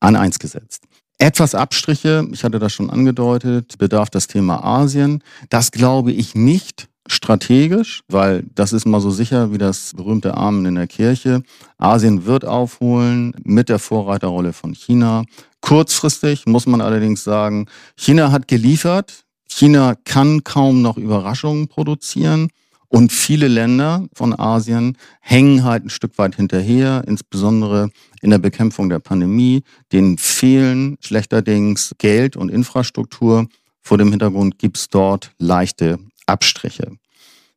an 0.00 0.16
eins 0.16 0.38
gesetzt. 0.38 0.84
Etwas 1.18 1.54
Abstriche, 1.54 2.26
ich 2.32 2.42
hatte 2.42 2.58
das 2.58 2.72
schon 2.72 2.88
angedeutet, 2.88 3.76
bedarf 3.76 4.08
das 4.08 4.28
Thema 4.28 4.64
Asien. 4.64 5.22
Das 5.50 5.72
glaube 5.72 6.10
ich 6.10 6.34
nicht 6.34 6.88
strategisch, 7.06 8.00
weil 8.08 8.44
das 8.54 8.72
ist 8.72 8.86
mal 8.86 9.02
so 9.02 9.10
sicher 9.10 9.52
wie 9.52 9.58
das 9.58 9.92
berühmte 9.94 10.38
Amen 10.38 10.64
in 10.64 10.76
der 10.76 10.86
Kirche. 10.86 11.42
Asien 11.76 12.24
wird 12.24 12.46
aufholen 12.46 13.34
mit 13.44 13.68
der 13.68 13.78
Vorreiterrolle 13.78 14.54
von 14.54 14.72
China. 14.72 15.24
Kurzfristig 15.60 16.46
muss 16.46 16.66
man 16.66 16.80
allerdings 16.80 17.24
sagen, 17.24 17.66
China 17.94 18.32
hat 18.32 18.48
geliefert, 18.48 19.25
China 19.48 19.94
kann 20.04 20.44
kaum 20.44 20.82
noch 20.82 20.96
Überraschungen 20.96 21.68
produzieren. 21.68 22.48
Und 22.88 23.12
viele 23.12 23.48
Länder 23.48 24.06
von 24.14 24.38
Asien 24.38 24.96
hängen 25.20 25.64
halt 25.64 25.84
ein 25.84 25.90
Stück 25.90 26.18
weit 26.18 26.36
hinterher, 26.36 27.04
insbesondere 27.06 27.90
in 28.22 28.30
der 28.30 28.38
Bekämpfung 28.38 28.88
der 28.88 29.00
Pandemie. 29.00 29.62
Denen 29.92 30.18
fehlen 30.18 30.96
schlechterdings 31.00 31.94
Geld 31.98 32.36
und 32.36 32.48
Infrastruktur. 32.48 33.48
Vor 33.82 33.98
dem 33.98 34.10
Hintergrund 34.10 34.58
gibt 34.58 34.78
es 34.78 34.88
dort 34.88 35.32
leichte 35.38 35.98
Abstriche. 36.26 36.92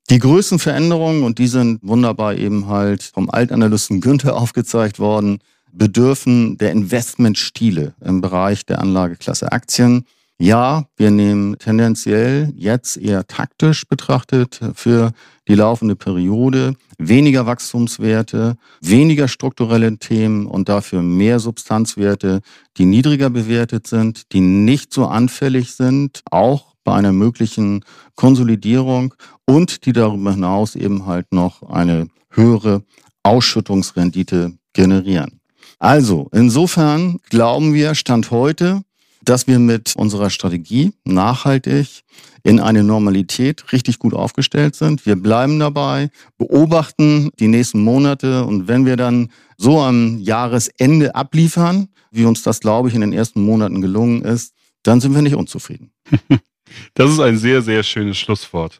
Die 0.10 0.20
größten 0.20 0.58
Veränderungen, 0.58 1.24
und 1.24 1.38
die 1.38 1.48
sind 1.48 1.80
wunderbar 1.84 2.36
eben 2.36 2.68
halt 2.68 3.04
vom 3.04 3.30
Altanalysten 3.30 4.02
Günther 4.02 4.36
aufgezeigt 4.42 4.98
worden, 4.98 5.40
bedürfen 5.72 6.58
der 6.58 6.72
Investmentstile 6.72 7.94
im 8.04 8.22
Bereich 8.22 8.66
der 8.66 8.80
Anlageklasse 8.80 9.52
Aktien. 9.52 10.06
Ja, 10.42 10.86
wir 10.96 11.12
nehmen 11.12 11.58
tendenziell 11.60 12.54
jetzt 12.56 12.96
eher 12.96 13.28
taktisch 13.28 13.86
betrachtet 13.86 14.62
für 14.74 15.12
die 15.50 15.56
laufende 15.56 15.98
Periode 15.98 16.76
weniger 16.98 17.46
Wachstumswerte, 17.46 18.56
weniger 18.80 19.28
strukturelle 19.28 19.98
Themen 19.98 20.46
und 20.46 20.70
dafür 20.70 21.02
mehr 21.02 21.40
Substanzwerte, 21.40 22.40
die 22.78 22.86
niedriger 22.86 23.30
bewertet 23.30 23.88
sind, 23.88 24.32
die 24.32 24.40
nicht 24.40 24.94
so 24.94 25.08
anfällig 25.08 25.76
sind, 25.76 26.22
auch 26.32 26.76
bei 26.86 26.94
einer 26.94 27.12
möglichen 27.12 27.84
Konsolidierung 28.16 29.16
und 29.46 29.86
die 29.86 29.94
darüber 29.94 30.32
hinaus 30.32 30.76
eben 30.76 31.06
halt 31.06 31.34
noch 31.34 31.64
eine 31.64 32.08
höhere 32.32 32.84
Ausschüttungsrendite 33.24 34.54
generieren. 34.72 35.42
Also, 35.80 36.30
insofern 36.32 37.20
glauben 37.30 37.74
wir, 37.74 37.96
Stand 37.96 38.32
heute, 38.32 38.82
dass 39.30 39.46
wir 39.46 39.60
mit 39.60 39.96
unserer 39.96 40.32
Strategie 40.32 40.92
nachhaltig 41.06 42.02
in 42.42 42.60
eine 42.60 42.84
Normalität 42.84 43.72
richtig 43.72 44.00
gut 44.00 44.16
aufgestellt 44.16 44.74
sind. 44.74 45.06
Wir 45.06 45.16
bleiben 45.16 45.60
dabei, 45.60 46.10
beobachten 46.40 47.30
die 47.40 47.48
nächsten 47.48 47.84
Monate 47.84 48.44
und 48.46 48.68
wenn 48.68 48.88
wir 48.88 48.96
dann 48.96 49.30
so 49.56 49.82
am 49.82 50.18
Jahresende 50.18 51.14
abliefern, 51.14 51.90
wie 52.10 52.26
uns 52.26 52.42
das, 52.42 52.60
glaube 52.60 52.90
ich, 52.90 52.96
in 52.96 53.02
den 53.02 53.14
ersten 53.14 53.44
Monaten 53.44 53.82
gelungen 53.82 54.24
ist, 54.24 54.56
dann 54.82 55.00
sind 55.00 55.14
wir 55.14 55.22
nicht 55.22 55.36
unzufrieden. 55.36 55.92
Das 56.94 57.10
ist 57.10 57.20
ein 57.20 57.36
sehr, 57.36 57.64
sehr 57.64 57.82
schönes 57.82 58.20
Schlusswort. 58.20 58.80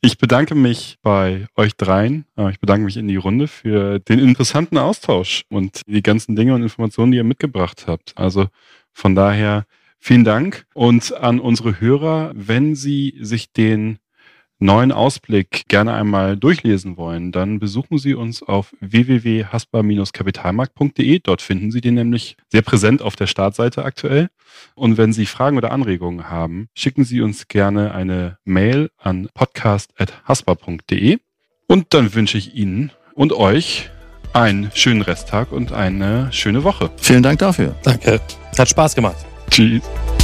Ich 0.00 0.16
bedanke 0.16 0.54
mich 0.54 0.96
bei 1.02 1.46
euch 1.54 1.76
dreien. 1.76 2.24
Äh, 2.34 2.50
ich 2.50 2.60
bedanke 2.60 2.86
mich 2.86 2.96
in 2.96 3.08
die 3.08 3.16
Runde 3.16 3.46
für 3.46 3.98
den 3.98 4.20
interessanten 4.20 4.78
Austausch 4.78 5.42
und 5.50 5.82
die 5.86 6.02
ganzen 6.02 6.34
Dinge 6.34 6.54
und 6.54 6.62
Informationen, 6.62 7.12
die 7.12 7.18
ihr 7.18 7.24
mitgebracht 7.24 7.84
habt. 7.86 8.14
Also 8.16 8.46
von 8.94 9.14
daher 9.14 9.66
vielen 9.98 10.24
Dank 10.24 10.66
und 10.74 11.14
an 11.14 11.40
unsere 11.40 11.80
Hörer, 11.80 12.32
wenn 12.34 12.74
Sie 12.74 13.16
sich 13.20 13.52
den 13.52 13.98
neuen 14.58 14.90
Ausblick 14.92 15.64
gerne 15.68 15.92
einmal 15.92 16.34
durchlesen 16.36 16.96
wollen, 16.96 17.30
dann 17.32 17.58
besuchen 17.58 17.98
Sie 17.98 18.14
uns 18.14 18.42
auf 18.42 18.74
www.haspa-kapitalmarkt.de. 18.80 21.18
Dort 21.22 21.42
finden 21.42 21.70
Sie 21.70 21.82
den 21.82 21.94
nämlich 21.94 22.36
sehr 22.50 22.62
präsent 22.62 23.02
auf 23.02 23.16
der 23.16 23.26
Startseite 23.26 23.84
aktuell. 23.84 24.30
Und 24.74 24.96
wenn 24.96 25.12
Sie 25.12 25.26
Fragen 25.26 25.58
oder 25.58 25.72
Anregungen 25.72 26.30
haben, 26.30 26.68
schicken 26.74 27.04
Sie 27.04 27.20
uns 27.20 27.48
gerne 27.48 27.92
eine 27.94 28.38
Mail 28.44 28.88
an 28.96 29.28
podcast.haspa.de. 29.34 31.18
Und 31.68 31.94
dann 31.94 32.14
wünsche 32.14 32.38
ich 32.38 32.54
Ihnen 32.54 32.92
und 33.14 33.32
euch 33.32 33.90
einen 34.32 34.70
schönen 34.74 35.02
Resttag 35.02 35.50
und 35.52 35.72
eine 35.72 36.32
schöne 36.32 36.64
Woche. 36.64 36.90
Vielen 36.98 37.22
Dank 37.22 37.38
dafür. 37.40 37.76
Danke. 37.82 38.20
Hat 38.56 38.68
Spaß 38.68 38.94
gemacht. 38.94 39.26
Jeez. 39.56 40.15